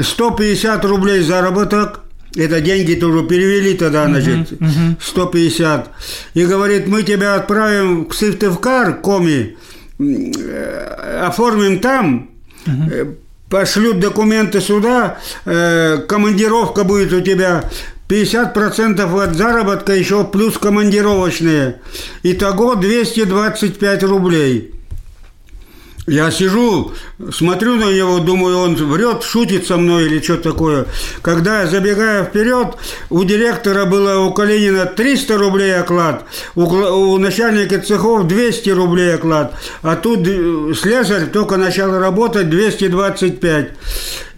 150 0.00 0.84
рублей 0.84 1.22
заработок– 1.22 2.00
это 2.36 2.60
деньги 2.60 2.94
тоже 2.94 3.26
перевели 3.26 3.74
тогда, 3.74 4.06
значит, 4.06 4.52
uh-huh, 4.52 4.58
uh-huh. 4.60 4.96
150. 5.00 5.90
И 6.34 6.44
говорит, 6.44 6.86
мы 6.86 7.02
тебя 7.02 7.34
отправим 7.34 8.06
к 8.06 8.14
Сыктывкар, 8.14 9.00
Коми, 9.00 9.56
э, 9.98 11.22
оформим 11.26 11.80
там, 11.80 12.30
uh-huh. 12.66 13.16
пошлют 13.48 14.00
документы 14.00 14.60
сюда, 14.60 15.18
э, 15.44 15.98
командировка 16.08 16.84
будет 16.84 17.12
у 17.12 17.20
тебя 17.20 17.64
50% 18.08 19.22
от 19.22 19.34
заработка 19.36 19.92
еще 19.94 20.24
плюс 20.24 20.58
командировочные. 20.58 21.80
Итого 22.22 22.74
225 22.74 24.02
рублей. 24.02 24.74
Я 26.06 26.30
сижу, 26.30 26.92
смотрю 27.30 27.76
на 27.76 27.92
него, 27.92 28.20
думаю, 28.20 28.58
он 28.58 28.74
врет, 28.74 29.22
шутит 29.22 29.66
со 29.66 29.76
мной 29.76 30.06
или 30.06 30.20
что 30.20 30.38
такое. 30.38 30.86
Когда 31.20 31.60
я 31.60 31.66
забегаю 31.66 32.24
вперед, 32.24 32.68
у 33.10 33.22
директора 33.24 33.84
было 33.84 34.18
у 34.20 34.32
Калинина 34.32 34.86
300 34.86 35.36
рублей 35.36 35.78
оклад, 35.78 36.24
у, 36.56 36.62
у 36.62 37.18
начальника 37.18 37.78
цехов 37.78 38.26
200 38.26 38.70
рублей 38.70 39.14
оклад, 39.14 39.54
а 39.82 39.94
тут 39.94 40.26
э, 40.26 40.72
слесарь 40.74 41.26
только 41.26 41.58
начал 41.58 41.96
работать 41.98 42.48
225. 42.48 43.70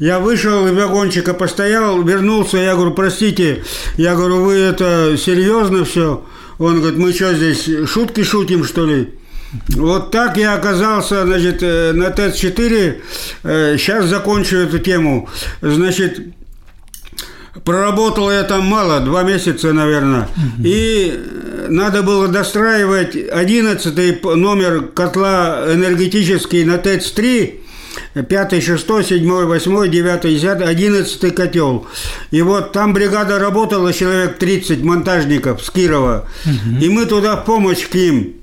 Я 0.01 0.19
вышел 0.19 0.67
из 0.67 0.73
вагончика, 0.73 1.33
постоял, 1.33 2.03
вернулся, 2.03 2.59
я 2.59 2.75
говорю, 2.75 2.93
простите, 2.93 3.65
я 3.97 4.17
говорю, 4.17 4.45
вы 4.45 4.55
это 4.55 5.17
серьезно 5.17 5.85
все? 5.85 6.25
Он 6.59 6.81
говорит, 6.81 6.99
мы 6.99 7.13
что 7.13 7.33
здесь, 7.35 7.89
шутки 7.89 8.25
шутим, 8.25 8.65
что 8.65 8.85
ли? 8.85 9.09
Вот 9.69 10.11
так 10.11 10.37
я 10.37 10.55
оказался, 10.55 11.27
значит, 11.27 11.63
э, 11.63 11.93
на 11.93 12.11
ТЭЦ-4. 12.11 13.77
Сейчас 13.77 14.07
закончу 14.07 14.57
эту 14.57 14.79
тему. 14.79 15.29
Значит, 15.61 16.35
проработал 17.65 18.31
я 18.31 18.45
там 18.45 18.65
мало, 18.65 19.01
два 19.01 19.23
месяца, 19.23 19.73
наверное. 19.73 20.29
И 20.65 21.21
надо 21.69 22.03
было 22.03 22.29
достраивать 22.29 23.17
11 23.17 24.25
номер 24.37 24.89
котла 24.89 25.65
энергетический 25.73 26.65
на 26.65 26.79
ТЭЦ-3. 26.79 27.61
Пятый, 28.29 28.61
шестой, 28.61 29.05
седьмой, 29.05 29.47
восьмой, 29.47 29.89
девятый, 29.89 30.35
десятый, 30.35 30.67
одиннадцатый 30.67 31.31
котел. 31.31 31.87
И 32.31 32.41
вот 32.43 32.73
там 32.73 32.95
бригада 32.95 33.39
работала, 33.39 33.93
человек 33.93 34.39
30 34.39 34.83
монтажников 34.83 35.63
с 35.63 35.71
Кирова. 35.71 36.27
Угу. 36.45 36.83
И 36.83 36.89
мы 36.89 37.07
туда 37.07 37.37
в 37.37 37.45
помощь 37.45 37.87
к 37.87 37.95
ним. 37.95 38.35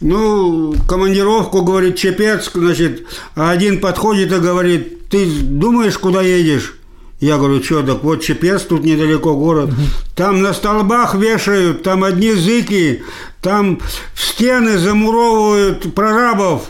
Ну, 0.00 0.74
командировку, 0.88 1.62
говорит, 1.62 1.96
Чепецк, 1.96 2.52
значит, 2.54 3.06
один 3.34 3.80
подходит 3.80 4.32
и 4.32 4.38
говорит, 4.38 5.08
ты 5.08 5.26
думаешь, 5.26 5.98
куда 5.98 6.22
едешь? 6.22 6.74
Я 7.18 7.38
говорю, 7.38 7.62
что, 7.62 7.82
так 7.82 8.04
вот 8.04 8.22
Чепец, 8.22 8.62
тут 8.62 8.84
недалеко 8.84 9.34
город. 9.34 9.70
Там 10.14 10.42
на 10.42 10.52
столбах 10.52 11.14
вешают, 11.14 11.82
там 11.82 12.04
одни 12.04 12.32
зыки, 12.32 13.04
там 13.40 13.80
в 14.14 14.22
стены 14.22 14.76
замуровывают 14.76 15.94
прорабов. 15.94 16.68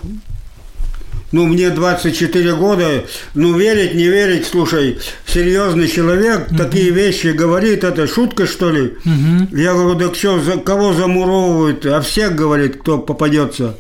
Ну, 1.33 1.47
мне 1.47 1.71
24 1.71 2.55
года, 2.55 3.05
ну, 3.35 3.59
верить, 3.59 3.95
не 3.95 4.05
верить, 4.05 4.47
слушай, 4.47 4.99
серьезный 5.27 5.89
человек 5.89 6.47
угу. 6.49 6.57
такие 6.57 6.91
вещи 6.91 7.29
говорит, 7.29 7.83
это 7.83 8.07
шутка, 8.07 8.47
что 8.47 8.71
ли? 8.71 8.95
Угу. 9.05 9.57
Я 9.57 9.75
говорю, 9.75 9.99
так 9.99 10.15
что, 10.15 10.41
за, 10.41 10.59
кого 10.59 10.93
замуровывают? 10.93 11.85
А 11.87 12.01
всех, 12.01 12.37
говорит, 12.37 12.81
кто 12.81 12.99
попадется. 12.99 13.77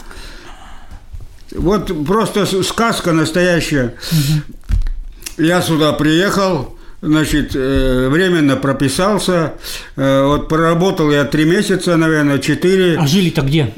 Вот 1.53 2.05
просто 2.05 2.47
сказка 2.65 3.13
настоящая. 3.13 3.95
Угу. 4.13 5.45
Я 5.45 5.63
сюда 5.63 5.93
приехал, 5.93 6.77
значит, 7.01 7.53
э, 7.55 8.09
временно 8.11 8.57
прописался. 8.57 9.55
Э, 9.97 10.25
вот 10.25 10.49
проработал 10.49 11.11
я 11.11 11.25
три 11.25 11.45
месяца, 11.45 11.97
наверное, 11.97 12.39
четыре. 12.39 12.97
А 12.99 13.07
жили-то 13.07 13.43
где? 13.43 13.73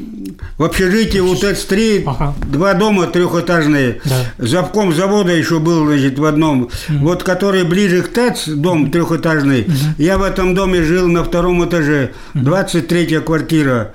В 0.59 0.64
общежитии 0.64 1.20
у 1.20 1.35
ТЭЦ-3 1.35 2.03
ага. 2.07 2.35
два 2.46 2.74
дома 2.74 3.07
трехэтажные. 3.07 4.01
Да. 4.05 4.24
Завком 4.38 4.92
завода 4.92 5.33
еще 5.33 5.61
был, 5.61 5.87
значит, 5.87 6.18
в 6.18 6.24
одном. 6.24 6.62
Угу. 6.62 6.98
Вот 7.01 7.22
который 7.22 7.62
ближе 7.64 8.03
к 8.03 8.09
ТЭЦ, 8.09 8.48
дом 8.48 8.90
трехэтажный, 8.90 9.62
угу. 9.62 9.72
я 9.98 10.18
в 10.18 10.22
этом 10.22 10.55
доме 10.55 10.83
жил 10.83 11.07
на 11.07 11.22
втором 11.22 11.64
этаже. 11.64 12.12
23-я 12.35 13.20
квартира. 13.20 13.94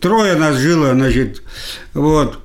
Трое 0.00 0.34
нас 0.36 0.56
жило, 0.56 0.92
значит. 0.92 1.42
Вот. 1.94 2.40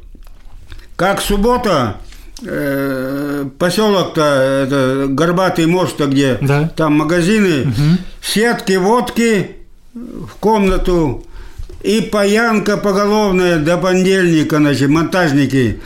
Как 0.96 1.22
суббота, 1.22 1.98
э, 2.46 3.46
поселок-то, 3.58 4.22
это 4.22 5.08
Горбатый 5.10 5.66
мост-то 5.66 6.06
где, 6.08 6.38
да. 6.42 6.70
там 6.70 6.94
магазины, 6.94 7.64
угу. 7.64 7.98
сетки, 8.22 8.74
водки 8.74 9.58
в 9.94 10.36
комнату, 10.40 11.26
и 11.84 12.02
паянка 12.02 12.78
поголовная 12.78 13.58
до 13.58 13.78
понедельника, 13.78 14.58
значит, 14.58 14.90
монтажники 14.90 15.82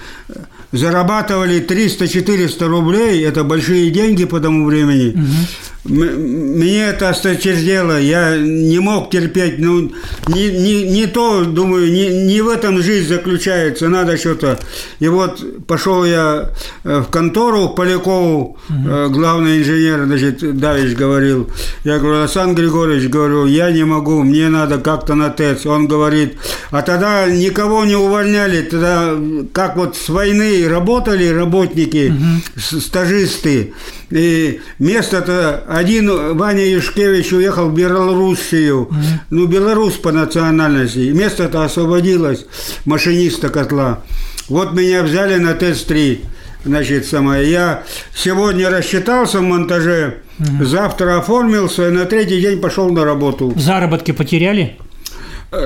зарабатывали 0.71 1.65
300-400 1.65 2.65
рублей, 2.67 3.23
это 3.23 3.43
большие 3.43 3.89
деньги 3.91 4.25
по 4.25 4.39
тому 4.39 4.65
времени. 4.65 5.11
Угу. 5.11 5.74
Мне 5.85 6.87
это 6.87 7.09
осточертело, 7.09 7.99
я 7.99 8.37
не 8.37 8.79
мог 8.79 9.11
терпеть, 9.11 9.59
ну, 9.59 9.91
не, 10.27 10.49
не, 10.49 10.83
не 10.83 11.05
то, 11.05 11.45
думаю, 11.45 11.91
не, 11.91 12.25
не 12.25 12.41
в 12.41 12.49
этом 12.49 12.81
жизнь 12.81 13.07
заключается, 13.07 13.87
надо 13.87 14.17
что-то. 14.17 14.57
И 14.99 15.07
вот 15.07 15.43
пошел 15.67 16.03
я 16.03 16.49
э, 16.83 17.01
в 17.01 17.11
контору 17.11 17.69
к 17.69 17.75
Полякову, 17.75 18.57
угу. 18.67 19.09
главный 19.09 19.59
инженер, 19.59 20.05
значит, 20.05 20.57
Давич 20.57 20.95
говорил, 20.95 21.51
я 21.83 21.99
говорю, 21.99 22.21
Александр 22.21 22.63
Григорьевич, 22.63 23.07
говорю, 23.09 23.45
я 23.45 23.69
не 23.69 23.83
могу, 23.83 24.23
мне 24.23 24.49
надо 24.49 24.79
как-то 24.79 25.13
на 25.13 25.29
ТЭЦ. 25.29 25.67
Он 25.67 25.87
говорит, 25.87 26.37
а 26.71 26.81
тогда 26.81 27.27
никого 27.27 27.85
не 27.85 27.95
увольняли, 27.95 28.63
тогда 28.63 29.15
как 29.53 29.75
вот 29.75 29.95
с 29.95 30.09
войны 30.09 30.67
работали 30.67 31.27
работники, 31.27 32.11
угу. 32.11 32.79
стажисты, 32.81 33.73
и 34.09 34.61
место-то 34.79 35.63
один 35.75 36.37
Ваня 36.37 36.65
Юшкевич 36.65 37.33
уехал 37.33 37.69
в 37.69 37.73
Белоруссию, 37.73 38.87
mm-hmm. 38.89 39.19
ну, 39.29 39.45
белорус 39.45 39.93
по 39.95 40.11
национальности. 40.11 41.11
Место-то 41.11 41.63
освободилось, 41.63 42.45
машиниста 42.85 43.49
котла. 43.49 44.01
Вот 44.47 44.73
меня 44.73 45.03
взяли 45.03 45.35
на 45.35 45.53
ТЭЦ-3. 45.53 46.19
Значит, 46.63 47.05
самое. 47.05 47.49
Я 47.49 47.83
сегодня 48.15 48.69
рассчитался 48.69 49.39
в 49.39 49.43
монтаже, 49.43 50.21
mm-hmm. 50.39 50.65
завтра 50.65 51.19
оформился, 51.19 51.89
и 51.89 51.91
на 51.91 52.05
третий 52.05 52.39
день 52.39 52.61
пошел 52.61 52.89
на 52.89 53.03
работу. 53.03 53.53
Заработки 53.55 54.11
потеряли? 54.11 54.77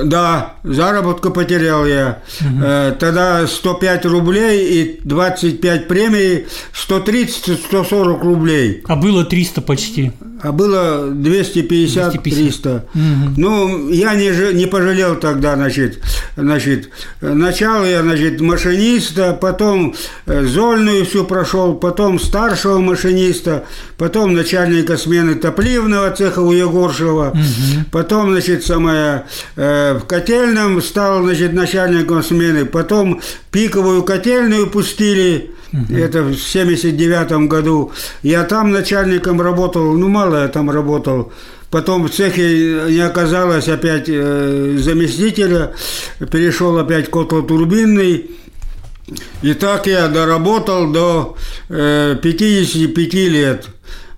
Да, 0.04 0.54
заработку 0.64 1.30
потерял 1.30 1.86
я. 1.86 2.22
Угу. 2.40 2.96
Тогда 2.98 3.46
105 3.46 4.06
рублей 4.06 4.82
и 4.82 5.00
25 5.04 5.88
премий, 5.88 6.46
130-140 6.72 8.22
рублей. 8.22 8.82
А 8.86 8.96
было 8.96 9.24
300 9.24 9.60
почти. 9.62 10.12
А 10.42 10.52
было 10.52 11.10
250-300. 11.10 12.76
Угу. 12.76 13.34
Ну, 13.36 13.90
я 13.90 14.14
не, 14.14 14.54
не 14.54 14.66
пожалел 14.66 15.16
тогда, 15.16 15.54
значит. 15.56 16.00
Значит, 16.36 16.90
начал 17.20 17.84
я, 17.84 18.02
значит, 18.02 18.40
машиниста, 18.40 19.36
потом 19.40 19.94
э, 20.26 20.44
зольную 20.44 21.04
всю 21.04 21.24
прошел, 21.24 21.74
потом 21.74 22.18
старшего 22.18 22.78
машиниста, 22.78 23.64
потом 23.98 24.34
начальника 24.34 24.96
смены 24.96 25.34
топливного 25.34 26.10
цеха 26.10 26.40
у 26.40 26.52
Егоршева, 26.52 27.30
угу. 27.30 27.84
потом, 27.92 28.32
значит, 28.32 28.64
самая 28.64 29.26
э, 29.56 29.98
в 29.98 30.06
котельном 30.06 30.80
стал, 30.80 31.22
значит, 31.24 31.52
начальником 31.52 32.22
смены, 32.22 32.64
потом 32.64 33.20
пиковую 33.50 34.02
котельную 34.02 34.68
пустили, 34.68 35.50
Угу. 35.72 35.94
Это 35.96 36.22
в 36.22 36.36
79 36.36 37.48
году. 37.48 37.92
Я 38.22 38.44
там 38.44 38.70
начальником 38.70 39.40
работал, 39.40 39.92
ну, 39.94 40.08
мало 40.08 40.42
я 40.42 40.48
там 40.48 40.70
работал. 40.70 41.32
Потом 41.70 42.08
в 42.08 42.10
цехе 42.10 42.88
не 42.88 43.00
оказалось 43.00 43.68
опять 43.68 44.08
э, 44.08 44.76
заместителя, 44.78 45.72
перешел 46.30 46.76
опять 46.78 47.10
котлотурбинный. 47.10 48.30
И 49.42 49.54
так 49.54 49.86
я 49.86 50.08
доработал 50.08 50.90
до 50.90 51.36
э, 51.68 52.16
55 52.20 53.14
лет. 53.14 53.66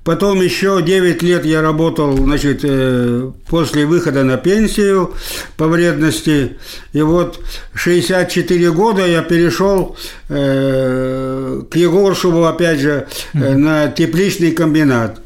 Потом 0.04 0.40
еще 0.40 0.82
9 0.82 1.22
лет 1.22 1.44
я 1.44 1.62
работал, 1.62 2.16
значит, 2.16 2.60
э, 2.64 3.30
после 3.48 3.86
выхода 3.86 4.24
на 4.24 4.36
пенсию 4.36 5.14
по 5.56 5.68
вредности. 5.68 6.56
И 6.92 7.02
вот 7.02 7.38
64 7.74 8.72
года 8.72 9.06
я 9.06 9.22
перешел 9.22 9.96
э, 10.28 11.62
к 11.70 11.76
Егоршеву, 11.76 12.44
опять 12.44 12.80
же, 12.80 13.06
э, 13.32 13.54
на 13.54 13.88
тепличный 13.88 14.50
комбинат. 14.50 15.20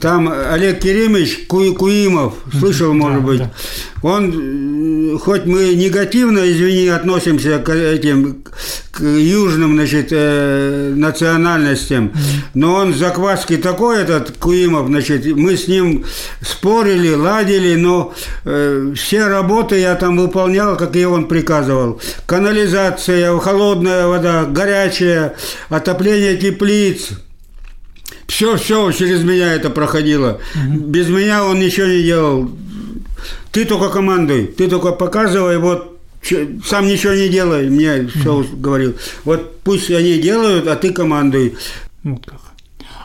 Там 0.00 0.28
Олег 0.28 0.80
Керимович 0.80 1.46
Ку, 1.46 1.72
Куимов, 1.74 2.34
слышал, 2.58 2.92
может 2.94 3.20
да, 3.20 3.26
быть, 3.26 3.38
да. 3.38 3.52
он, 4.02 5.14
э, 5.14 5.18
хоть 5.18 5.46
мы 5.46 5.74
негативно, 5.74 6.40
извини, 6.50 6.88
относимся 6.88 7.60
к 7.60 7.72
этим 7.72 8.42
к 8.90 9.00
южным, 9.00 9.74
значит, 9.74 10.08
э, 10.10 10.92
национальностям, 10.96 12.12
но 12.54 12.74
он 12.74 12.92
закваски 12.92 13.56
такой, 13.56 14.02
этот 14.02 14.36
Куимов, 14.38 14.88
значит, 14.88 15.24
мы 15.36 15.56
с 15.56 15.68
ним 15.68 16.04
спорили, 16.42 17.14
ладили, 17.14 17.76
но 17.76 18.12
э, 18.44 18.92
все 18.96 19.28
работы 19.28 19.78
я 19.78 19.94
там 19.94 20.16
выполнял, 20.16 20.76
как 20.76 20.96
и 20.96 21.04
он 21.04 21.28
приказывал. 21.28 22.00
Канализация, 22.26 23.38
холодная 23.38 24.08
вода, 24.08 24.44
горячая, 24.44 25.36
отопление 25.68 26.36
теплиц– 26.36 27.10
все, 28.28 28.56
все 28.56 28.92
через 28.92 29.24
меня 29.24 29.54
это 29.54 29.70
проходило. 29.70 30.40
Без 30.54 31.08
меня 31.08 31.44
он 31.44 31.58
ничего 31.58 31.86
не 31.86 32.02
делал. 32.02 32.50
Ты 33.50 33.64
только 33.64 33.88
командуй, 33.88 34.46
ты 34.46 34.68
только 34.68 34.92
показывай, 34.92 35.58
вот 35.58 35.98
сам 36.64 36.86
ничего 36.86 37.14
не 37.14 37.28
делай, 37.28 37.68
мне 37.68 38.06
все 38.06 38.44
говорил. 38.52 38.94
Вот 39.24 39.60
пусть 39.60 39.90
они 39.90 40.18
делают, 40.18 40.66
а 40.68 40.76
ты 40.76 40.92
командуй. 40.92 41.56
Вот 42.04 42.24
как. 42.24 42.40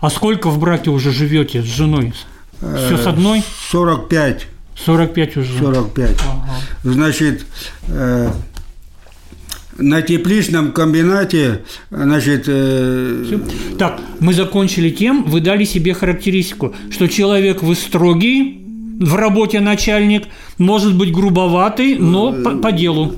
А 0.02 0.10
сколько 0.10 0.50
в 0.50 0.60
браке 0.60 0.90
уже 0.90 1.12
живете 1.12 1.62
с 1.62 1.66
женой? 1.66 2.14
Все 2.60 2.98
с 2.98 3.08
одной? 3.08 3.44
45. 3.72 4.48
45 4.76 5.38
уже. 5.38 5.60
45. 5.60 6.10
Ага. 6.22 6.56
Значит, 6.84 7.46
э, 7.88 8.32
на 9.78 10.02
тепличном 10.02 10.72
комбинате, 10.72 11.62
значит... 11.90 12.46
Э... 12.48 13.40
Так, 13.78 14.00
мы 14.20 14.34
закончили 14.34 14.90
тем, 14.90 15.24
вы 15.24 15.42
дали 15.42 15.64
себе 15.64 15.94
характеристику, 15.94 16.76
что 16.92 17.08
человек 17.08 17.64
вы 17.64 17.76
строгий, 17.76 18.60
в 19.00 19.16
работе 19.16 19.60
начальник, 19.60 20.26
может 20.58 20.96
быть 20.96 21.12
грубоватый, 21.12 21.96
но 21.96 22.32
по, 22.32 22.52
по 22.52 22.72
делу 22.72 23.16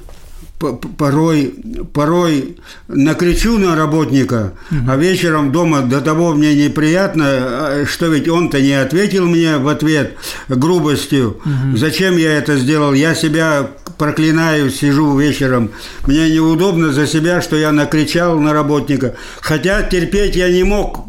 порой, 0.74 1.54
порой 1.94 2.58
накричу 2.88 3.58
на 3.58 3.76
работника, 3.76 4.54
угу. 4.72 4.80
а 4.90 4.96
вечером 4.98 5.52
дома 5.52 5.82
до 5.82 6.02
того 6.02 6.34
мне 6.34 6.56
неприятно, 6.56 7.26
а, 7.28 7.86
что 7.88 8.08
ведь 8.08 8.28
он-то 8.28 8.62
не 8.62 8.74
ответил 8.74 9.26
мне 9.28 9.58
в 9.58 9.68
ответ 9.68 10.18
грубостью. 10.48 11.42
Угу. 11.46 11.78
Зачем 11.78 12.18
я 12.18 12.34
это 12.34 12.58
сделал? 12.58 12.94
Я 12.94 13.16
себя 13.16 13.70
проклинаю, 13.98 14.70
сижу 14.70 15.18
вечером. 15.18 15.72
Мне 16.06 16.30
неудобно 16.30 16.92
за 16.92 17.08
себя, 17.08 17.42
что 17.42 17.56
я 17.56 17.72
накричал 17.72 18.40
на 18.40 18.54
работника. 18.54 19.16
Хотя 19.42 19.82
терпеть 19.84 20.36
я 20.36 20.50
не 20.52 20.64
мог 20.64 21.08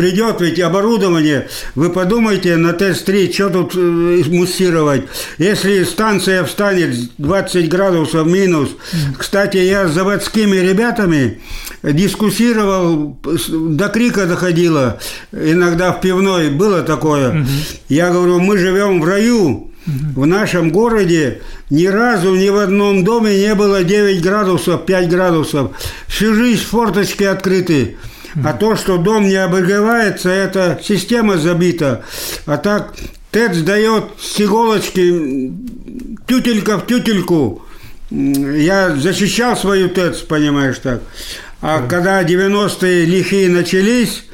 придет 0.00 0.40
ведь 0.40 0.58
оборудование, 0.58 1.48
вы 1.74 1.90
подумайте 1.90 2.56
на 2.56 2.72
ТЭЦ-3, 2.72 3.32
что 3.34 3.50
тут 3.50 3.76
э, 3.76 4.22
муссировать. 4.28 5.02
Если 5.36 5.84
станция 5.84 6.42
встанет 6.44 6.96
20 7.18 7.68
градусов 7.68 8.26
минус, 8.26 8.70
кстати, 9.18 9.58
я 9.58 9.86
с 9.86 9.92
заводскими 9.92 10.56
ребятами 10.56 11.42
дискуссировал, 11.82 13.18
до 13.50 13.88
крика 13.90 14.24
доходило, 14.24 14.98
иногда 15.32 15.92
в 15.92 16.00
пивной 16.00 16.48
было 16.48 16.80
такое. 16.80 17.46
Я 17.90 18.10
говорю, 18.10 18.40
мы 18.40 18.56
живем 18.56 19.02
в 19.02 19.04
раю, 19.04 19.70
в 20.16 20.24
нашем 20.24 20.72
городе 20.72 21.42
ни 21.68 21.84
разу 21.84 22.34
ни 22.34 22.48
в 22.48 22.56
одном 22.56 23.04
доме 23.04 23.36
не 23.36 23.54
было 23.54 23.84
9 23.84 24.22
градусов, 24.22 24.86
5 24.86 25.10
градусов. 25.10 25.72
Всю 26.06 26.34
жизнь 26.34 26.62
форточки 26.62 27.24
открыты. 27.24 27.98
А 28.44 28.52
то, 28.52 28.76
что 28.76 28.98
дом 28.98 29.28
не 29.28 29.36
обогревается, 29.36 30.30
это 30.30 30.80
система 30.82 31.38
забита. 31.38 32.04
А 32.46 32.56
так 32.56 32.94
ТЭЦ 33.30 33.58
дает 33.58 34.04
с 34.20 34.40
иголочки 34.40 35.52
тютелька 36.26 36.78
в 36.78 36.86
тютельку. 36.86 37.62
Я 38.10 38.96
защищал 38.96 39.56
свою 39.56 39.88
ТЭЦ, 39.88 40.18
понимаешь 40.18 40.78
так. 40.78 41.00
А 41.60 41.86
когда 41.86 42.22
90-е 42.22 43.04
лихие 43.04 43.48
начались, 43.48 44.24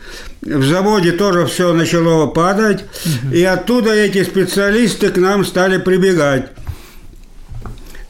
в 0.43 0.65
заводе 0.65 1.13
тоже 1.13 1.47
все 1.47 1.73
начало 1.73 2.27
падать, 2.27 2.85
угу. 3.05 3.35
и 3.35 3.43
оттуда 3.43 3.93
эти 3.93 4.23
специалисты 4.23 5.11
к 5.11 5.17
нам 5.17 5.45
стали 5.45 5.79
прибегать. 5.79 6.51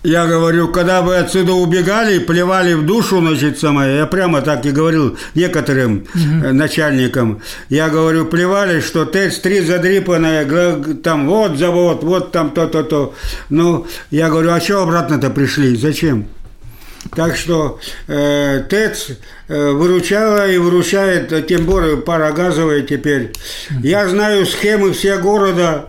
Я 0.06 0.28
говорю, 0.28 0.68
когда 0.68 1.02
вы 1.02 1.16
отсюда 1.16 1.52
убегали, 1.54 2.20
плевали 2.20 2.74
в 2.74 2.86
душу, 2.86 3.18
значит, 3.18 3.58
самое, 3.58 3.96
я 3.96 4.06
прямо 4.06 4.40
так 4.40 4.64
и 4.64 4.70
говорил 4.70 5.18
некоторым 5.34 6.06
угу. 6.14 6.52
начальникам, 6.52 7.42
я 7.70 7.88
говорю, 7.88 8.24
плевали, 8.26 8.78
что 8.78 9.04
ТЭЦ-3 9.04 9.66
задрипанная, 9.66 10.94
там 11.02 11.26
вот 11.26 11.58
завод, 11.58 12.04
вот 12.04 12.30
там 12.30 12.52
то-то-то. 12.52 13.14
Ну, 13.50 13.88
я 14.12 14.30
говорю, 14.30 14.52
а 14.52 14.60
что 14.60 14.84
обратно-то 14.84 15.28
пришли, 15.30 15.74
зачем? 15.74 16.28
Так 17.16 17.36
что 17.36 17.80
э, 18.06 18.62
ТЭЦ 18.70 19.08
э, 19.48 19.70
выручала 19.72 20.48
и 20.48 20.56
выручает, 20.58 21.32
а 21.32 21.42
тем 21.42 21.64
более 21.66 21.96
парогазовая 21.96 22.82
теперь. 22.82 23.32
Я 23.82 24.08
знаю 24.08 24.46
схемы 24.46 24.92
все 24.92 25.18
города 25.18 25.86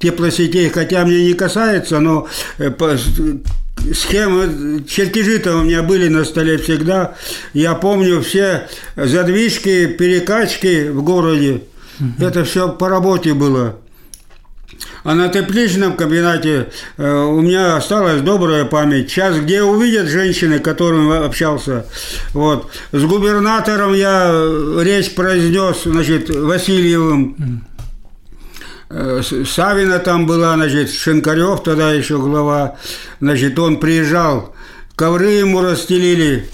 теплосетей, 0.00 0.68
хотя 0.70 1.04
мне 1.04 1.24
не 1.26 1.34
касается, 1.34 2.00
но 2.00 2.26
э, 2.58 2.70
схемы, 3.92 4.82
чертежи-то 4.88 5.56
у 5.56 5.62
меня 5.62 5.82
были 5.82 6.08
на 6.08 6.24
столе 6.24 6.58
всегда. 6.58 7.14
Я 7.52 7.74
помню 7.74 8.20
все 8.22 8.68
задвижки, 8.96 9.86
перекачки 9.86 10.88
в 10.88 11.02
городе. 11.02 11.62
Угу. 12.00 12.24
Это 12.24 12.44
все 12.44 12.70
по 12.70 12.88
работе 12.88 13.34
было. 13.34 13.76
А 15.02 15.14
на 15.14 15.28
тепличном 15.28 15.96
комбинате 15.96 16.68
э, 16.96 17.12
у 17.12 17.40
меня 17.40 17.76
осталась 17.76 18.20
добрая 18.20 18.64
память. 18.64 19.10
Сейчас 19.10 19.36
где 19.38 19.62
увидят 19.62 20.08
женщины, 20.08 20.58
с 20.58 20.62
которыми 20.62 21.26
общался. 21.26 21.86
Вот. 22.32 22.70
С 22.92 23.02
губернатором 23.02 23.94
я 23.94 24.30
речь 24.80 25.14
произнес, 25.14 25.82
значит, 25.84 26.30
Васильевым. 26.30 27.64
Э, 28.92 29.22
Савина 29.22 30.00
там 30.00 30.26
была, 30.26 30.54
значит, 30.56 30.90
Шинкарев 30.90 31.62
тогда 31.62 31.92
еще 31.92 32.18
глава. 32.18 32.76
Значит, 33.20 33.56
он 33.58 33.78
приезжал, 33.78 34.52
ковры 34.96 35.30
ему 35.30 35.60
расстелили, 35.60 36.48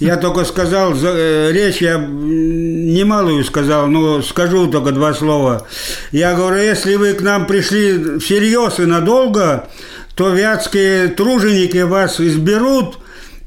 я 0.00 0.16
только 0.16 0.44
сказал, 0.44 0.94
э, 1.00 1.52
речь 1.52 1.80
я 1.80 1.98
немалую 1.98 3.44
сказал, 3.44 3.86
но 3.86 4.20
скажу 4.22 4.66
только 4.66 4.90
два 4.90 5.14
слова. 5.14 5.66
Я 6.10 6.34
говорю, 6.34 6.60
если 6.60 6.96
вы 6.96 7.12
к 7.12 7.20
нам 7.20 7.46
пришли 7.46 8.18
всерьез 8.18 8.80
и 8.80 8.86
надолго, 8.86 9.68
то 10.16 10.30
вятские 10.30 11.08
труженики 11.08 11.78
вас 11.78 12.20
изберут 12.20 12.98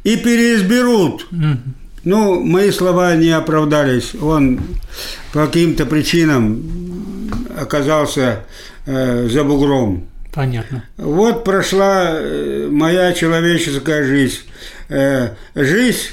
и 0.06 0.16
переизберут. 0.16 1.28
Ну, 2.06 2.40
мои 2.42 2.72
слова 2.72 3.16
не 3.16 3.32
оправдались. 3.32 4.14
Он 4.22 4.60
по 5.34 5.46
каким-то 5.46 5.86
причинам 5.86 6.62
оказался 7.60 8.46
э, 8.86 9.28
за 9.30 9.44
бугром. 9.44 10.08
Понятно. 10.34 10.84
Вот 10.98 11.44
прошла 11.44 12.10
э, 12.12 12.68
моя 12.72 13.14
человеческая 13.14 14.04
жизнь. 14.04 14.42
Э, 14.90 15.30
жизнь 15.56 16.10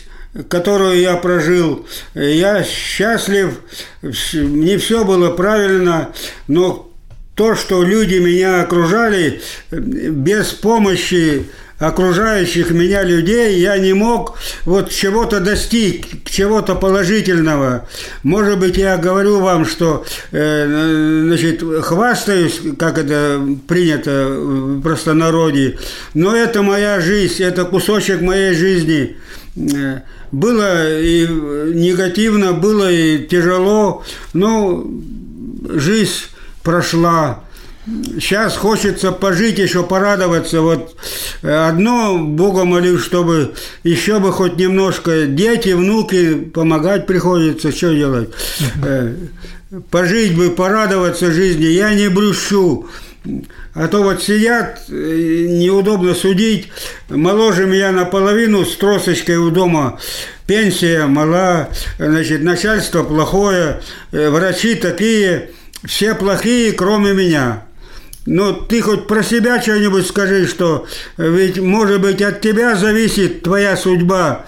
которую 0.49 1.01
я 1.01 1.17
прожил, 1.17 1.87
я 2.15 2.63
счастлив, 2.63 3.61
не 4.03 4.77
все 4.77 5.05
было 5.05 5.31
правильно, 5.31 6.13
но 6.47 6.89
то, 7.35 7.55
что 7.57 7.83
люди 7.83 8.17
меня 8.19 8.63
окружали, 8.63 9.41
без 9.71 10.53
помощи 10.53 11.47
окружающих 11.81 12.71
меня 12.71 13.03
людей 13.03 13.59
я 13.59 13.77
не 13.79 13.95
мог 13.95 14.39
вот 14.65 14.91
чего-то 14.91 15.41
достиг, 15.41 16.07
чего-то 16.27 16.77
положительного. 16.77 17.89
Может 18.23 18.61
быть, 18.61 18.77
я 18.77 18.99
говорю 18.99 19.41
вам, 19.41 19.65
что 19.65 20.05
э, 20.31 21.23
значит, 21.27 21.65
хвастаюсь, 21.83 22.61
как 22.79 22.99
это 22.99 23.41
принято 23.67 24.29
в 24.29 24.83
простонародье, 24.83 25.79
но 26.13 26.37
это 26.37 26.63
моя 26.63 27.01
жизнь, 27.01 27.43
это 27.43 27.65
кусочек 27.65 28.21
моей 28.21 28.55
жизни. 28.55 29.17
Э, 29.57 30.03
было 30.31 31.01
и 31.01 31.27
негативно, 31.27 32.53
было 32.53 32.93
и 32.93 33.27
тяжело, 33.27 34.05
но 34.35 34.87
жизнь 35.71 36.27
прошла. 36.63 37.43
Сейчас 38.15 38.57
хочется 38.57 39.11
пожить, 39.11 39.59
еще 39.59 39.83
порадоваться. 39.83 40.61
Вот 40.61 40.97
э, 41.43 41.69
одно 41.69 42.19
Бога 42.19 42.65
молю, 42.65 42.99
чтобы 42.99 43.55
еще 43.83 44.21
бы 44.21 44.33
хоть 44.33 44.57
немножко 44.57 45.27
дети, 45.27 45.71
внуки, 45.71 46.35
помогать 46.35 47.07
приходится, 47.07 47.73
что 47.73 47.93
делать. 47.93 48.31
Э, 48.85 49.15
пожить 49.91 50.37
бы, 50.37 50.51
порадоваться 50.51 51.33
жизни. 51.33 51.65
Я 51.65 51.95
не 51.95 52.09
брющу. 52.09 52.89
А 53.75 53.89
то 53.89 54.03
вот 54.03 54.23
сидят, 54.23 54.83
э, 54.89 55.47
неудобно 55.49 56.15
судить. 56.15 56.69
Моложе 57.09 57.67
меня 57.67 57.91
наполовину 57.91 58.65
с 58.65 58.77
тросочкой 58.77 59.37
у 59.37 59.51
дома. 59.51 59.99
Пенсия 60.47 61.07
мала, 61.07 61.71
значит, 61.99 62.43
начальство 62.43 63.03
плохое, 63.03 63.81
врачи 64.11 64.75
такие, 64.75 65.51
все 65.85 66.15
плохие, 66.15 66.73
кроме 66.73 67.15
меня. 67.15 67.65
Но 68.31 68.53
ты 68.53 68.81
хоть 68.81 69.09
про 69.09 69.25
себя 69.25 69.61
что-нибудь 69.61 70.07
скажи, 70.07 70.47
что 70.47 70.87
ведь, 71.17 71.59
может 71.59 72.01
быть, 72.01 72.23
от 72.23 72.41
тебя 72.41 72.77
зависит 72.77 73.43
твоя 73.43 73.77
судьба. 73.77 74.47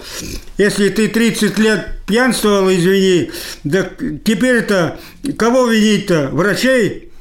Если 0.57 0.87
ты 0.87 1.09
30 1.09 1.57
лет 1.59 1.87
пьянствовал, 2.07 2.71
извини, 2.71 3.29
да 3.65 3.89
теперь-то 4.23 5.01
кого 5.37 5.67
винить-то? 5.67 6.29
Врачей? 6.31 7.11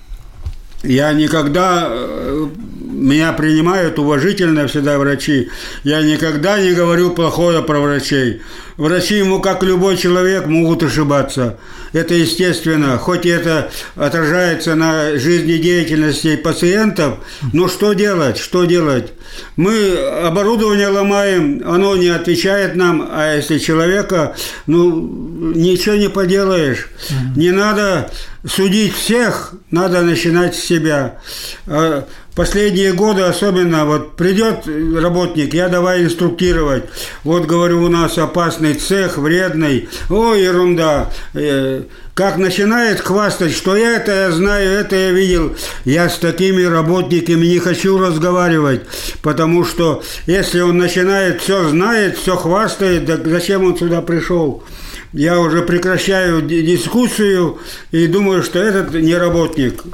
Я 0.83 1.13
никогда, 1.13 1.89
э, 1.91 2.47
меня 2.81 3.33
принимают 3.33 3.99
уважительно 3.99 4.67
всегда 4.67 4.99
врачи. 4.99 5.49
Я 5.85 6.03
никогда 6.03 6.61
не 6.61 6.73
говорю 6.73 7.11
плохое 7.11 7.63
про 7.63 7.81
врачей. 7.81 8.43
Врачи 8.77 9.19
ему, 9.19 9.41
как 9.41 9.63
любой 9.63 9.97
человек, 9.97 10.47
могут 10.47 10.83
ошибаться. 10.83 11.59
Это 11.93 12.15
естественно. 12.15 12.97
Хоть 12.99 13.27
это 13.27 13.71
отражается 13.97 14.75
на 14.75 15.19
жизнедеятельности 15.19 16.37
пациентов, 16.37 17.19
но 17.53 17.69
что 17.69 17.93
делать? 17.93 18.39
Что 18.39 18.65
делать? 18.65 19.13
Мы 19.57 19.97
оборудование 19.97 20.89
ломаем, 20.89 21.63
оно 21.67 21.97
не 21.97 22.09
отвечает 22.09 22.75
нам, 22.75 23.09
а 23.11 23.37
если 23.37 23.59
человека, 23.59 24.35
ну, 24.67 25.53
ничего 25.55 25.95
не 25.97 26.09
поделаешь. 26.09 26.89
Не 27.37 27.51
надо 27.51 28.11
судить 28.47 28.95
всех, 28.95 29.55
надо 29.71 30.03
начинать 30.03 30.55
с 30.55 30.63
себя. 30.63 31.19
А 31.67 32.07
последние 32.35 32.93
годы 32.93 33.23
особенно, 33.23 33.85
вот 33.85 34.17
придет 34.17 34.67
работник, 34.67 35.55
я 35.55 35.69
давай 35.69 36.05
инструктировать. 36.05 36.85
Вот, 37.25 37.47
говорю, 37.47 37.83
у 37.83 37.89
нас 37.89 38.19
опасный 38.19 38.75
цех, 38.75 39.19
вредный. 39.19 39.89
О, 40.11 40.35
ерунда. 40.35 41.11
Э, 41.35 41.83
как 42.15 42.37
начинает 42.37 43.01
хвастать, 43.01 43.53
что 43.53 43.77
я 43.77 43.97
это 43.97 44.13
я 44.13 44.33
знаю, 44.33 44.71
это 44.71 44.97
я 44.97 45.13
видел. 45.13 45.57
Я 45.85 46.11
с 46.11 46.19
такими 46.19 46.63
работниками 46.63 47.47
не 47.47 47.59
хочу 47.59 47.99
разговаривать, 47.99 48.83
потому 49.23 49.65
что 49.65 50.03
если 50.27 50.61
он 50.61 50.77
начинает 50.77 51.41
все 51.41 51.69
знает, 51.69 52.19
все 52.19 52.37
хвастает, 52.37 53.07
так 53.07 53.27
зачем 53.27 53.65
он 53.65 53.79
сюда 53.79 54.03
пришел? 54.03 54.63
Я 55.13 55.39
уже 55.41 55.63
прекращаю 55.63 56.43
дискуссию 56.43 57.59
и 57.91 58.07
думаю, 58.07 58.43
что 58.43 58.59
этот 58.59 58.95
не 58.95 59.15
работник. 59.15 59.85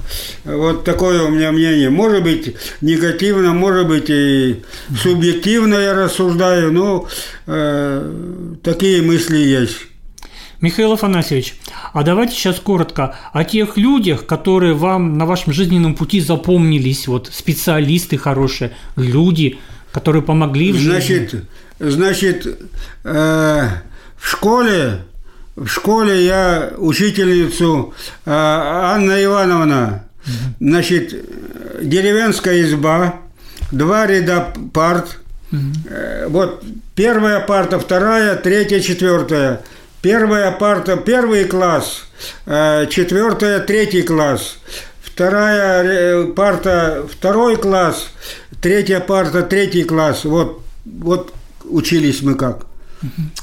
Вот 0.45 0.85
такое 0.85 1.23
у 1.23 1.31
меня 1.31 1.51
мнение. 1.53 1.91
Может 1.91 2.23
быть, 2.23 2.55
негативно, 2.81 3.53
может 3.53 3.89
быть, 3.89 4.09
и 4.09 4.63
субъективно 4.97 5.75
я 5.75 5.95
рассуждаю, 5.95 6.73
но 6.73 7.09
э, 7.47 8.13
такие 8.63 9.03
мысли 9.03 9.39
есть. 9.39 9.77
Михаил 10.61 10.93
Афанасьевич, 10.93 11.55
а 11.93 12.03
давайте 12.03 12.35
сейчас 12.35 12.59
коротко 12.59 13.17
о 13.33 13.45
тех 13.45 13.77
людях, 13.77 14.27
которые 14.27 14.75
вам 14.75 15.17
на 15.17 15.25
вашем 15.25 15.53
жизненном 15.53 15.95
пути 15.95 16.21
запомнились, 16.21 17.07
вот 17.07 17.31
специалисты 17.33 18.19
хорошие, 18.19 18.73
люди, 18.97 19.59
которые 19.93 20.23
помогли 20.23 20.73
в 20.73 20.77
жизни. 20.77 20.91
Значит, 20.91 21.45
значит 21.79 22.61
э, 23.05 23.69
в 24.17 24.29
школе, 24.29 25.05
в 25.61 25.67
школе 25.67 26.25
я 26.25 26.73
учительницу 26.77 27.95
э, 28.25 28.31
Анна 28.31 29.23
Ивановна, 29.25 30.05
значит, 30.61 31.15
деревенская 31.83 32.63
изба, 32.63 33.17
два 33.71 34.07
ряда 34.07 34.53
парт, 34.73 35.19
Э, 35.89 36.27
вот 36.29 36.63
первая 36.95 37.41
парта, 37.41 37.79
вторая, 37.79 38.37
третья, 38.37 38.81
четвертая. 38.81 39.63
Первая 40.03 40.53
парта, 40.53 40.97
первый 40.97 41.45
класс, 41.45 42.05
э, 42.47 42.87
четвертая, 42.91 43.61
третий 43.61 44.03
класс. 44.03 44.59
Вторая 45.01 45.85
э, 45.85 46.25
парта, 46.27 47.07
второй 47.11 47.57
класс, 47.57 48.11
третья 48.61 49.01
парта, 49.01 49.43
третий 49.43 49.85
класс. 49.85 50.25
Вот, 50.25 50.63
вот 50.85 51.33
учились 51.65 52.23
мы 52.23 52.35
как. 52.35 52.68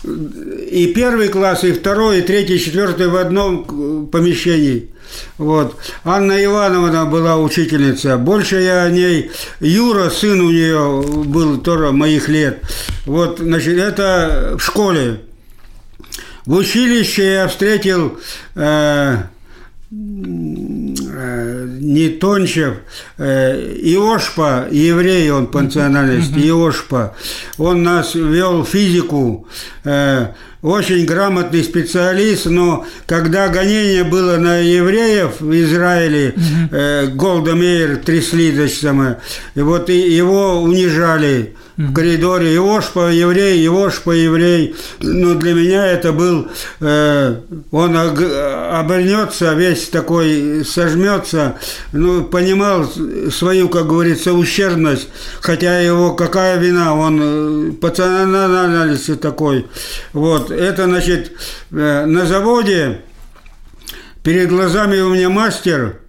И 0.03 0.91
первый 0.95 1.29
класс, 1.29 1.63
и 1.63 1.71
второй, 1.71 2.19
и 2.19 2.21
третий, 2.21 2.55
и 2.55 2.59
четвертый 2.59 3.07
в 3.07 3.15
одном 3.15 4.07
помещении. 4.07 4.89
Вот. 5.37 5.77
Анна 6.03 6.43
Ивановна 6.43 7.05
была 7.05 7.37
учительница. 7.37 8.17
Больше 8.17 8.61
я 8.61 8.83
о 8.83 8.89
ней... 8.89 9.31
Юра, 9.59 10.09
сын 10.09 10.41
у 10.41 10.49
нее 10.49 11.03
был 11.25 11.57
тоже 11.57 11.91
моих 11.91 12.27
лет. 12.27 12.63
Вот, 13.05 13.39
значит, 13.39 13.77
это 13.77 14.55
в 14.57 14.63
школе. 14.63 15.21
В 16.45 16.55
училище 16.55 17.33
я 17.33 17.47
встретил 17.47 18.19
э, 18.55 18.61
э, 18.61 19.23
не 19.91 22.09
Тончев, 22.09 22.77
э, 23.17 23.77
Иошпа, 23.81 24.67
еврей 24.71 25.29
он 25.29 25.47
по 25.47 25.61
национальности, 25.61 26.39
Иошпа. 26.39 27.15
Он 27.57 27.83
нас 27.83 28.15
вел 28.15 28.65
физику, 28.65 29.47
э, 29.83 30.27
очень 30.61 31.05
грамотный 31.05 31.63
специалист, 31.63 32.47
но 32.47 32.85
когда 33.05 33.49
гонение 33.49 34.03
было 34.03 34.37
на 34.37 34.57
евреев 34.57 35.39
в 35.39 35.53
Израиле, 35.53 36.33
э, 36.71 37.07
Голда 37.07 37.53
Мейер 37.53 37.97
трясли, 37.97 38.51
значит, 38.51 38.79
самое, 38.79 39.19
и 39.53 39.61
вот 39.61 39.89
его 39.89 40.63
унижали 40.63 41.55
в 41.77 41.93
коридоре. 41.93 42.55
Иошпа 42.55 43.11
еврей, 43.11 43.65
Иошпа 43.65 44.11
еврей. 44.11 44.75
Но 45.01 45.35
для 45.35 45.53
меня 45.53 45.85
это 45.85 46.11
был... 46.13 46.47
Э, 46.79 47.37
он 47.71 47.97
обернется, 47.97 49.53
весь 49.53 49.89
такой 49.89 50.63
сожмется. 50.65 51.57
Ну, 51.91 52.23
понимал 52.23 52.89
свою, 53.31 53.69
как 53.69 53.87
говорится, 53.87 54.33
ущербность. 54.33 55.09
Хотя 55.41 55.79
его 55.79 56.13
какая 56.13 56.57
вина, 56.57 56.95
он 56.95 57.19
э, 57.21 57.71
пацананализ 57.73 59.09
такой. 59.19 59.65
Вот. 60.13 60.51
Это, 60.51 60.85
значит, 60.85 61.31
э, 61.71 62.05
на 62.05 62.25
заводе 62.25 63.01
перед 64.23 64.49
глазами 64.49 64.99
у 64.99 65.13
меня 65.13 65.29
мастер. 65.29 65.99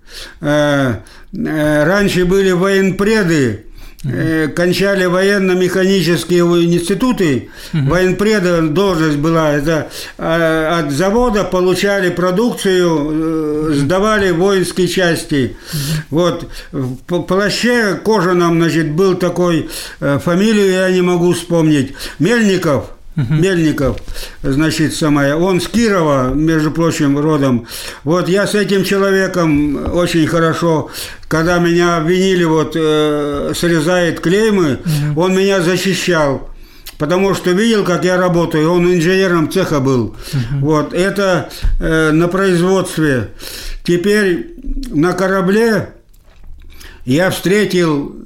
Э, 0.40 1.00
э, 1.32 1.84
раньше 1.84 2.24
были 2.24 2.52
военпреды, 2.52 3.65
Э, 4.08 4.48
кончали 4.48 5.06
военно-механические 5.06 6.40
институты, 6.64 7.50
угу. 7.72 7.90
военпреда 7.90 8.62
должность 8.62 9.16
была, 9.16 9.52
это 9.52 9.88
от 10.16 10.92
завода 10.92 11.44
получали 11.44 12.10
продукцию, 12.10 13.70
э, 13.70 13.74
сдавали 13.74 14.30
воинские 14.30 14.88
части. 14.88 15.56
Угу. 15.72 15.80
Вот, 16.10 16.48
в 16.72 17.22
плаще 17.22 17.94
кожаном, 18.04 18.56
значит, 18.60 18.92
был 18.92 19.14
такой, 19.14 19.68
э, 20.00 20.18
фамилию 20.22 20.70
я 20.70 20.90
не 20.90 21.02
могу 21.02 21.32
вспомнить, 21.32 21.94
Мельников– 22.18 22.90
Угу. 23.16 23.34
Мельников, 23.34 23.96
значит, 24.42 24.94
самая. 24.94 25.36
Он 25.36 25.60
с 25.60 25.68
Кирова, 25.68 26.34
между 26.34 26.70
прочим, 26.70 27.18
родом. 27.18 27.66
Вот 28.04 28.28
я 28.28 28.46
с 28.46 28.54
этим 28.54 28.84
человеком 28.84 29.94
очень 29.94 30.26
хорошо, 30.26 30.90
когда 31.28 31.58
меня 31.58 31.96
обвинили, 31.96 32.44
вот, 32.44 32.74
э, 32.76 33.52
срезает 33.54 34.20
клеймы, 34.20 34.80
угу. 34.84 35.22
он 35.22 35.34
меня 35.34 35.62
защищал. 35.62 36.50
Потому 36.98 37.34
что 37.34 37.50
видел, 37.50 37.84
как 37.84 38.04
я 38.04 38.16
работаю, 38.16 38.72
он 38.72 38.92
инженером 38.92 39.50
цеха 39.50 39.80
был. 39.80 40.14
Угу. 40.32 40.60
Вот, 40.60 40.94
это 40.94 41.50
э, 41.80 42.10
на 42.10 42.28
производстве. 42.28 43.30
Теперь 43.82 44.54
на 44.90 45.12
корабле 45.12 45.90
я 47.04 47.30
встретил 47.30 48.16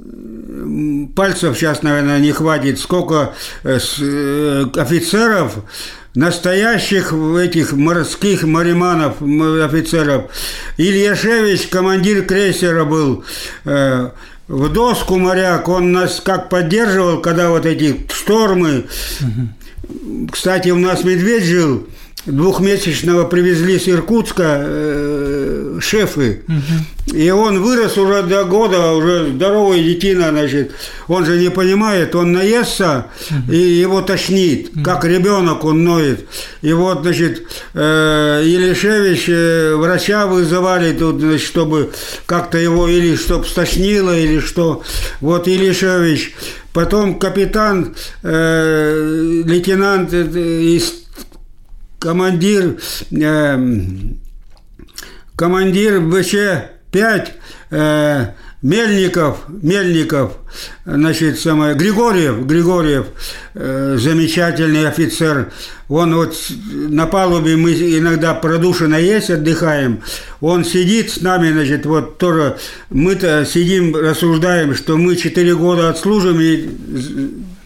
пальцев 1.15 1.57
сейчас, 1.57 1.83
наверное, 1.83 2.19
не 2.19 2.33
хватит, 2.33 2.79
сколько 2.79 3.35
э, 3.65 3.79
э, 4.01 4.65
офицеров, 4.77 5.57
настоящих 6.15 7.13
этих 7.13 7.73
морских 7.73 8.43
мариманов, 8.43 9.21
офицеров. 9.21 10.31
Ильяшевич, 10.77 11.69
командир 11.69 12.25
крейсера 12.25 12.85
был, 12.85 13.25
э, 13.65 14.11
в 14.49 14.73
доску 14.73 15.17
моряк, 15.17 15.69
он 15.69 15.93
нас 15.93 16.21
как 16.21 16.49
поддерживал, 16.49 17.21
когда 17.21 17.51
вот 17.51 17.67
эти 17.67 18.07
штормы. 18.13 18.87
Угу. 19.21 20.29
Кстати, 20.33 20.71
у 20.71 20.79
нас 20.79 21.05
медведь 21.05 21.45
жил, 21.45 21.87
двухмесячного 22.27 23.25
привезли 23.25 23.79
с 23.79 23.89
Иркутска 23.89 24.63
э, 24.63 25.79
шефы. 25.81 26.43
Угу. 26.47 27.17
И 27.17 27.31
он 27.31 27.63
вырос 27.63 27.99
уже 27.99 28.23
до 28.23 28.45
года, 28.45 28.93
уже 28.93 29.31
здоровый 29.31 29.83
детина, 29.83 30.31
значит. 30.31 30.73
Он 31.09 31.25
же 31.25 31.39
не 31.39 31.51
понимает, 31.51 32.15
он 32.15 32.33
наестся, 32.33 33.07
угу. 33.31 33.53
и 33.53 33.59
его 33.59 34.03
тошнит. 34.03 34.71
Угу. 34.75 34.85
Как 34.85 35.05
ребенок 35.05 35.65
он 35.65 35.85
ноет. 35.85 36.27
И 36.63 36.73
вот, 36.73 37.03
значит, 37.03 37.47
э, 37.75 38.43
Елишевич, 38.45 39.25
э, 39.29 39.75
врача 39.75 40.27
вызывали 40.27 40.93
тут, 40.93 41.21
значит, 41.21 41.47
чтобы 41.47 41.91
как-то 42.27 42.59
его 42.59 42.89
или 42.89 43.17
чтобы 43.17 43.47
стошнило, 43.47 44.17
или 44.17 44.41
что. 44.41 44.83
Вот 45.21 45.47
Елишевич. 45.47 46.35
Потом 46.73 47.19
капитан, 47.19 47.97
э, 48.23 49.43
лейтенант 49.45 50.13
э, 50.13 50.23
из 50.63 51.00
командир, 52.01 52.79
э, 53.13 53.59
командир 55.37 56.01
БЧ-5 56.01 57.29
э, 57.71 58.27
Мельников, 58.63 59.39
Мельников, 59.49 60.33
значит, 60.85 61.39
самое, 61.39 61.75
Григорьев, 61.75 62.45
Григорьев, 62.45 63.07
э, 63.55 63.97
замечательный 63.99 64.87
офицер. 64.87 65.51
Он 65.89 66.15
вот 66.15 66.37
на 66.61 67.07
палубе 67.07 67.57
мы 67.57 67.73
иногда 67.73 68.35
продушено 68.35 68.99
есть, 68.99 69.31
отдыхаем. 69.31 70.03
Он 70.41 70.65
сидит 70.65 71.11
с 71.11 71.21
нами, 71.23 71.53
значит, 71.53 71.87
вот 71.87 72.19
тоже 72.19 72.59
мы-то 72.91 73.47
сидим, 73.47 73.97
рассуждаем, 73.97 74.75
что 74.75 74.99
мы 74.99 75.17
4 75.17 75.55
года 75.55 75.89
отслужим 75.89 76.39
и... 76.41 76.69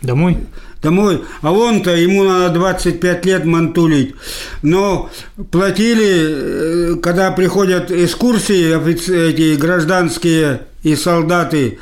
Домой? 0.01 0.47
Домой, 0.85 1.24
а 1.43 1.53
он-то, 1.53 1.91
ему 1.97 2.22
надо 2.22 2.55
25 2.55 3.26
лет 3.26 3.45
мантулить. 3.45 4.14
Но 4.62 5.11
платили, 5.51 6.93
э, 6.93 6.95
когда 7.03 7.32
приходят 7.32 7.91
экскурсии, 7.91 8.76
эти 9.30 9.57
гражданские 9.57 10.66
и 10.85 10.95
солдаты, 10.95 11.80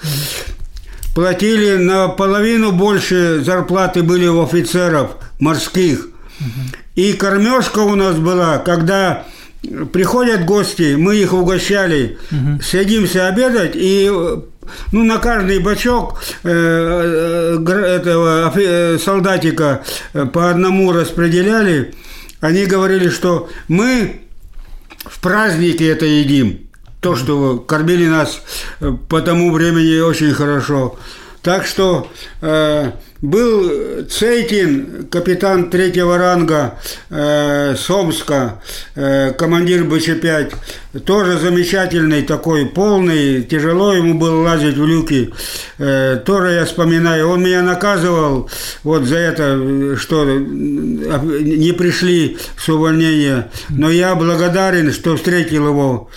платили 1.15 1.77
наполовину 1.77 2.73
больше 2.73 3.43
зарплаты 3.45 4.03
были 4.03 4.27
у 4.27 4.43
офицеров 4.43 5.17
морских. 5.39 6.09
И 6.95 7.13
кормежка 7.13 7.81
у 7.81 7.95
нас 7.95 8.17
была, 8.17 8.59
когда 8.59 9.25
приходят 9.93 10.45
гости, 10.45 10.95
мы 10.97 11.17
их 11.17 11.33
угощали, 11.33 12.19
угу. 12.31 12.61
садимся 12.63 13.29
обедать, 13.29 13.73
и 13.75 14.11
ну, 14.93 15.05
на 15.05 15.19
каждый 15.19 15.59
бачок 15.59 16.23
э, 16.43 16.49
э, 16.49 17.75
этого 17.75 18.53
э, 18.55 18.99
солдатика 18.99 19.83
по 20.33 20.51
одному 20.51 20.93
распределяли. 20.93 21.95
Они 22.41 22.67
говорили, 22.67 23.09
что 23.09 23.49
мы 23.69 24.23
в 24.99 25.21
празднике 25.21 25.89
это 25.91 26.07
едим. 26.07 26.69
То, 27.01 27.17
что 27.17 27.59
кормили 27.59 28.07
нас 28.07 28.43
по 29.09 29.21
тому 29.21 29.53
времени 29.53 30.01
очень 30.01 30.33
хорошо. 30.33 30.99
Так 31.43 31.67
что 31.67 32.09
Был 33.23 34.05
Цейтин, 34.11 35.07
капитан 35.09 35.71
третьего 35.71 36.19
ранга 36.19 36.81
э, 37.09 37.77
Сомска, 37.77 38.61
э, 38.97 39.31
командир 39.39 39.85
БЧ-5, 39.85 41.01
тоже 41.05 41.39
замечательный 41.39 42.23
такой, 42.23 42.67
полный, 42.67 43.45
тяжело 43.45 43.95
ему 43.95 44.19
было 44.19 44.43
лазить 44.43 44.77
в 44.77 44.85
люки. 44.85 45.33
Э, 45.79 46.21
тоже 46.27 46.55
я 46.55 46.65
вспоминаю, 46.65 47.29
он 47.29 47.45
меня 47.45 47.63
наказывал 47.63 48.51
вот 48.83 49.05
за 49.05 49.19
это, 49.19 49.97
что 49.97 50.25
не 50.25 51.73
пришли 51.75 52.39
с 52.59 52.69
увольнения, 52.69 53.53
но 53.69 53.89
я 53.89 54.17
благодарен, 54.17 54.93
что 54.93 55.17
встретил 55.17 55.69
его. 55.69 56.11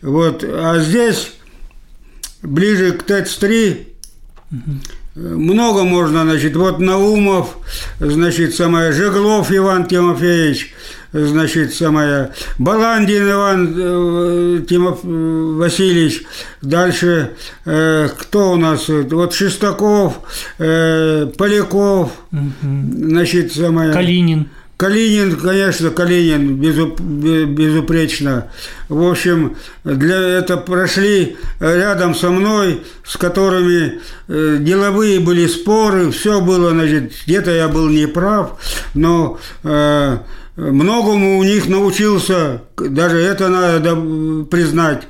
Вот, 0.00 0.44
а 0.46 0.78
здесь 0.78 1.32
ближе 2.40 2.92
к 2.92 3.02
ТЭЦ-3 3.02 3.86
много 5.16 5.84
можно, 5.84 6.24
значит, 6.24 6.54
вот 6.56 6.78
Наумов, 6.78 7.56
значит, 7.98 8.54
самое, 8.54 8.92
Жеглов 8.92 9.50
Иван 9.50 9.86
Тимофеевич, 9.86 10.74
значит, 11.12 11.74
самое, 11.74 12.32
Баландин 12.58 13.30
Иван 13.30 13.74
э, 13.76 14.62
Тимоф, 14.68 15.00
Васильевич, 15.02 16.22
дальше, 16.60 17.32
э, 17.64 18.08
кто 18.18 18.52
у 18.52 18.56
нас, 18.56 18.88
вот 18.88 19.32
Шестаков, 19.32 20.20
э, 20.58 21.26
Поляков, 21.38 22.12
угу. 22.30 22.50
значит, 22.62 23.54
самое... 23.54 23.92
Калинин. 23.92 24.50
Калинин, 24.76 25.36
конечно, 25.36 25.90
Калинин, 25.90 26.56
безуп, 26.56 27.00
безупречно. 27.00 28.48
В 28.90 29.08
общем, 29.08 29.56
для 29.84 30.16
это 30.16 30.58
прошли 30.58 31.38
рядом 31.60 32.14
со 32.14 32.30
мной, 32.30 32.82
с 33.02 33.16
которыми 33.16 34.00
э, 34.28 34.56
деловые 34.60 35.20
были 35.20 35.46
споры, 35.46 36.10
все 36.10 36.42
было, 36.42 36.70
значит, 36.70 37.12
где-то 37.26 37.52
я 37.52 37.68
был 37.68 37.88
неправ, 37.88 38.60
но 38.92 39.38
э, 39.64 40.18
многому 40.56 41.38
у 41.38 41.44
них 41.44 41.68
научился, 41.68 42.60
даже 42.76 43.16
это 43.16 43.48
надо 43.48 43.96
признать. 44.50 45.04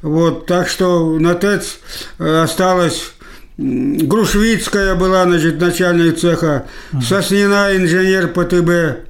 Вот, 0.00 0.46
так 0.46 0.68
что 0.68 1.18
на 1.18 1.34
ТЭЦ 1.34 1.78
э, 2.20 2.42
осталось 2.42 3.14
Грушвицкая 3.58 4.94
была, 4.94 5.24
значит, 5.24 5.60
начальник 5.60 6.16
цеха, 6.16 6.66
Соснина 7.02 7.70
инженер 7.74 8.28
ПТБ, 8.28 9.07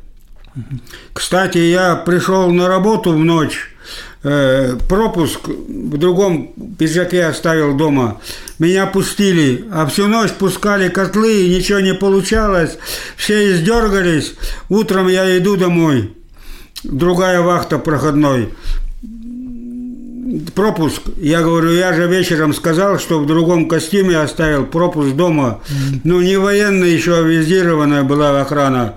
кстати, 1.13 1.59
я 1.59 1.97
пришел 1.97 2.51
на 2.51 2.69
работу 2.69 3.13
в 3.13 3.19
ночь, 3.19 3.71
э, 4.23 4.77
пропуск 4.89 5.49
в 5.49 5.97
другом 5.97 6.53
пиджаке 6.79 7.27
оставил 7.27 7.77
дома. 7.77 8.21
Меня 8.59 8.87
пустили, 8.87 9.65
а 9.71 9.87
всю 9.87 10.09
ночь 10.09 10.33
пускали 10.33 10.89
котлы, 10.89 11.43
и 11.43 11.57
ничего 11.57 11.81
не 11.81 11.95
получалось. 11.95 12.79
Все 13.17 13.53
издергались. 13.53 14.35
Утром 14.69 15.09
я 15.09 15.39
иду 15.39 15.57
домой. 15.57 16.15
Другая 16.83 17.41
вахта 17.41 17.79
проходной 17.79 18.51
пропуск. 20.55 21.03
Я 21.17 21.43
говорю, 21.43 21.71
я 21.71 21.93
же 21.93 22.07
вечером 22.07 22.53
сказал, 22.55 22.99
что 22.99 23.21
в 23.21 23.27
другом 23.27 23.69
костюме 23.69 24.19
оставил 24.19 24.67
пропуск 24.67 25.15
дома. 25.15 25.61
Ну, 26.05 26.21
не 26.21 26.37
военная 26.39 26.89
еще 26.89 27.19
авизированная 27.19 28.03
была 28.03 28.41
охрана. 28.41 28.95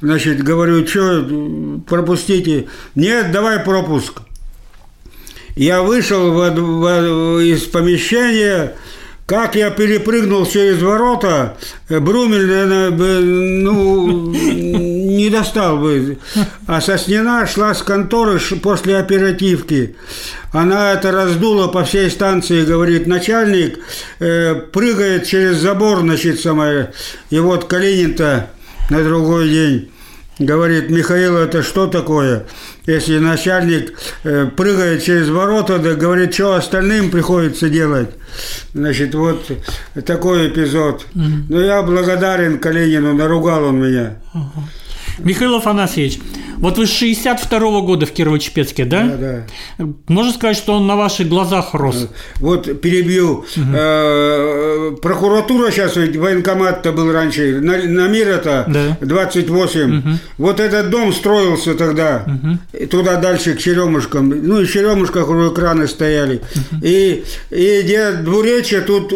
Значит, 0.00 0.42
говорю, 0.42 0.86
что, 0.86 1.82
пропустите. 1.88 2.66
Нет, 2.94 3.32
давай 3.32 3.60
пропуск. 3.60 4.20
Я 5.54 5.82
вышел 5.82 6.32
в, 6.32 6.50
в, 6.50 7.40
из 7.40 7.62
помещения, 7.64 8.74
как 9.26 9.54
я 9.54 9.70
перепрыгнул 9.70 10.46
через 10.46 10.80
ворота, 10.82 11.58
Брумель, 11.88 12.46
наверное, 12.46 12.90
ну, 13.20 14.32
не 15.22 15.30
достал 15.30 15.78
бы. 15.78 16.18
А 16.66 16.80
Соснина 16.80 17.46
шла 17.46 17.74
с 17.74 17.82
конторы 17.82 18.38
после 18.62 18.98
оперативки. 18.98 19.96
Она 20.52 20.92
это 20.92 21.12
раздула 21.12 21.68
по 21.68 21.84
всей 21.84 22.10
станции, 22.10 22.64
говорит, 22.64 23.06
начальник 23.06 23.78
э, 24.18 24.54
прыгает 24.54 25.26
через 25.26 25.56
забор, 25.56 26.00
значит, 26.00 26.40
самое. 26.40 26.92
И 27.30 27.38
вот 27.38 27.64
Калинин-то 27.64 28.50
на 28.90 29.02
другой 29.02 29.48
день 29.48 29.92
говорит, 30.38 30.90
Михаил, 30.90 31.36
это 31.36 31.62
что 31.62 31.86
такое? 31.86 32.46
Если 32.86 33.18
начальник 33.18 33.94
э, 34.24 34.46
прыгает 34.46 35.02
через 35.02 35.28
ворота, 35.28 35.78
да 35.78 35.94
говорит, 35.94 36.34
что 36.34 36.54
остальным 36.54 37.10
приходится 37.10 37.68
делать. 37.68 38.10
Значит, 38.74 39.14
вот 39.14 39.50
такой 40.04 40.48
эпизод. 40.48 41.06
Угу. 41.14 41.24
Но 41.48 41.60
я 41.60 41.82
благодарен 41.82 42.58
Калинину, 42.58 43.14
наругал 43.14 43.64
он 43.64 43.80
меня. 43.80 44.18
Угу. 44.34 44.64
Михаил 45.18 45.56
Афанасьевич, 45.56 46.18
вот 46.62 46.78
вы 46.78 46.86
с 46.86 46.90
62 46.90 47.58
-го 47.58 47.82
года 47.82 48.06
в 48.06 48.12
Кирово-Чепецке, 48.12 48.84
да? 48.84 49.02
Да, 49.02 49.44
да. 49.78 49.86
Можно 50.06 50.32
сказать, 50.32 50.56
что 50.56 50.74
он 50.74 50.86
на 50.86 50.94
ваших 50.94 51.28
глазах 51.28 51.74
рос? 51.74 52.08
Вот 52.36 52.80
перебью. 52.80 53.44
Угу. 53.56 54.96
Прокуратура 55.02 55.72
сейчас, 55.72 55.96
ведь 55.96 56.16
военкомат-то 56.16 56.92
был 56.92 57.10
раньше, 57.12 57.60
на, 57.60 57.76
на 57.78 58.06
мир 58.06 58.28
это 58.28 58.64
да. 58.68 58.96
28. 59.00 59.98
Угу. 59.98 60.08
Вот 60.38 60.60
этот 60.60 60.90
дом 60.90 61.12
строился 61.12 61.74
тогда, 61.74 62.24
угу. 62.26 62.86
туда 62.86 63.16
дальше 63.16 63.54
к 63.54 63.58
Черемушкам. 63.58 64.28
Ну, 64.28 64.60
и 64.60 64.64
в 64.64 64.72
Черемушках 64.72 65.28
уже 65.28 65.50
краны 65.50 65.88
стояли. 65.88 66.36
Угу. 66.36 66.80
И, 66.82 67.24
и 67.50 67.82
где 67.82 68.12
двуречья, 68.12 68.82
тут 68.82 69.08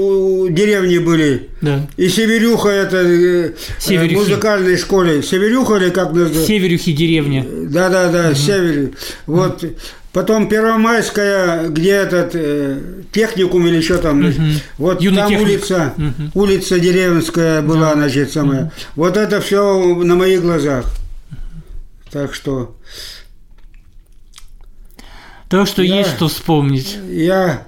деревни 0.52 0.98
были. 0.98 1.48
Да. 1.60 1.86
И 1.96 2.08
Северюха, 2.08 2.68
это 2.68 2.98
э, 2.98 3.52
Северюхи. 3.78 4.14
музыкальной 4.14 4.76
школе. 4.76 5.22
Северюха 5.22 5.76
или 5.76 5.90
как 5.90 6.12
называется? 6.12 6.44
Северюхи 6.44 6.92
деревня. 6.92 7.35
Да, 7.42 7.88
да, 7.88 8.10
да, 8.10 8.28
угу. 8.28 8.36
Север. 8.36 8.90
Вот. 9.26 9.64
Потом 10.12 10.48
Первомайская, 10.48 11.68
где 11.68 11.90
этот 11.90 12.30
э, 12.34 12.80
техникум 13.12 13.66
или 13.66 13.82
что 13.82 13.98
там, 13.98 14.24
угу. 14.24 14.34
вот 14.78 15.02
Юный 15.02 15.18
там 15.18 15.28
техник. 15.28 15.46
улица, 15.46 15.94
угу. 15.96 16.42
улица 16.42 16.80
деревенская 16.80 17.60
была, 17.60 17.90
да. 17.90 17.94
значит, 17.96 18.32
самая. 18.32 18.62
Угу. 18.62 18.70
Вот 18.96 19.16
это 19.18 19.40
все 19.40 19.94
на 19.94 20.14
моих 20.14 20.40
глазах. 20.40 20.86
Так 22.10 22.34
что 22.34 22.76
так 25.48 25.68
что 25.68 25.82
я, 25.82 25.98
есть 25.98 26.10
что 26.16 26.26
вспомнить. 26.26 26.98
Я 27.08 27.66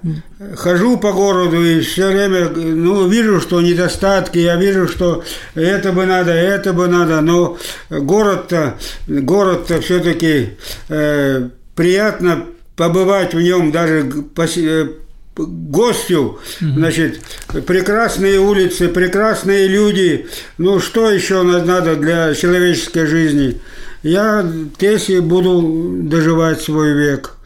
хожу 0.56 0.98
по 0.98 1.12
городу 1.12 1.64
и 1.64 1.80
все 1.80 2.08
время 2.08 2.48
ну, 2.48 3.06
вижу, 3.06 3.40
что 3.40 3.60
недостатки, 3.60 4.38
я 4.38 4.56
вижу, 4.56 4.88
что 4.88 5.22
это 5.54 5.92
бы 5.92 6.04
надо, 6.04 6.32
это 6.32 6.72
бы 6.72 6.88
надо, 6.88 7.20
но 7.20 7.56
город-то, 7.88 8.78
город-то 9.06 9.80
все-таки 9.80 10.56
э, 10.88 11.48
приятно 11.76 12.46
побывать 12.74 13.34
в 13.34 13.40
нем 13.40 13.70
даже 13.70 14.10
э, 14.36 14.88
гостю, 15.36 16.40
значит, 16.60 17.20
прекрасные 17.64 18.40
улицы, 18.40 18.88
прекрасные 18.88 19.68
люди. 19.68 20.26
Ну, 20.58 20.80
что 20.80 21.10
еще 21.10 21.42
надо 21.42 21.94
для 21.94 22.34
человеческой 22.34 23.06
жизни? 23.06 23.60
Я 24.02 24.44
здесь 24.76 25.10
и 25.10 25.20
буду 25.20 26.02
доживать 26.02 26.60
свой 26.60 26.92
век 26.92 27.37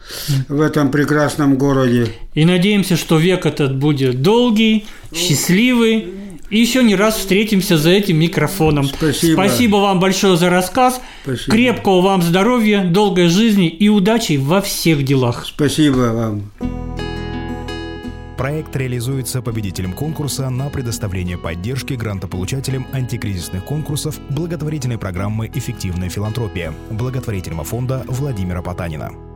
в 0.47 0.61
этом 0.61 0.91
прекрасном 0.91 1.57
городе. 1.57 2.07
И 2.33 2.45
надеемся, 2.45 2.97
что 2.97 3.17
век 3.17 3.45
этот 3.45 3.77
будет 3.77 4.21
долгий, 4.21 4.85
счастливый. 5.13 6.07
И 6.49 6.59
еще 6.59 6.83
не 6.83 6.95
раз 6.95 7.17
встретимся 7.17 7.77
за 7.77 7.89
этим 7.89 8.17
микрофоном. 8.17 8.85
Спасибо. 8.85 9.33
Спасибо 9.33 9.75
вам 9.77 9.99
большое 9.99 10.37
за 10.37 10.49
рассказ. 10.51 11.01
Спасибо. 11.23 11.51
Крепкого 11.51 12.01
вам 12.01 12.21
здоровья, 12.21 12.83
долгой 12.83 13.27
жизни 13.27 13.67
и 13.67 13.89
удачи 13.89 14.33
во 14.33 14.61
всех 14.61 15.03
делах. 15.03 15.45
Спасибо 15.47 16.11
вам. 16.13 16.51
Проект 18.37 18.75
реализуется 18.75 19.41
победителем 19.41 19.93
конкурса 19.93 20.49
на 20.49 20.69
предоставление 20.69 21.37
поддержки 21.37 21.93
грантополучателям 21.93 22.85
антикризисных 22.91 23.63
конкурсов 23.63 24.19
благотворительной 24.29 24.97
программы 24.97 25.49
«Эффективная 25.53 26.09
филантропия» 26.09 26.73
благотворительного 26.91 27.63
фонда 27.63 28.03
Владимира 28.07 28.61
Потанина. 28.61 29.32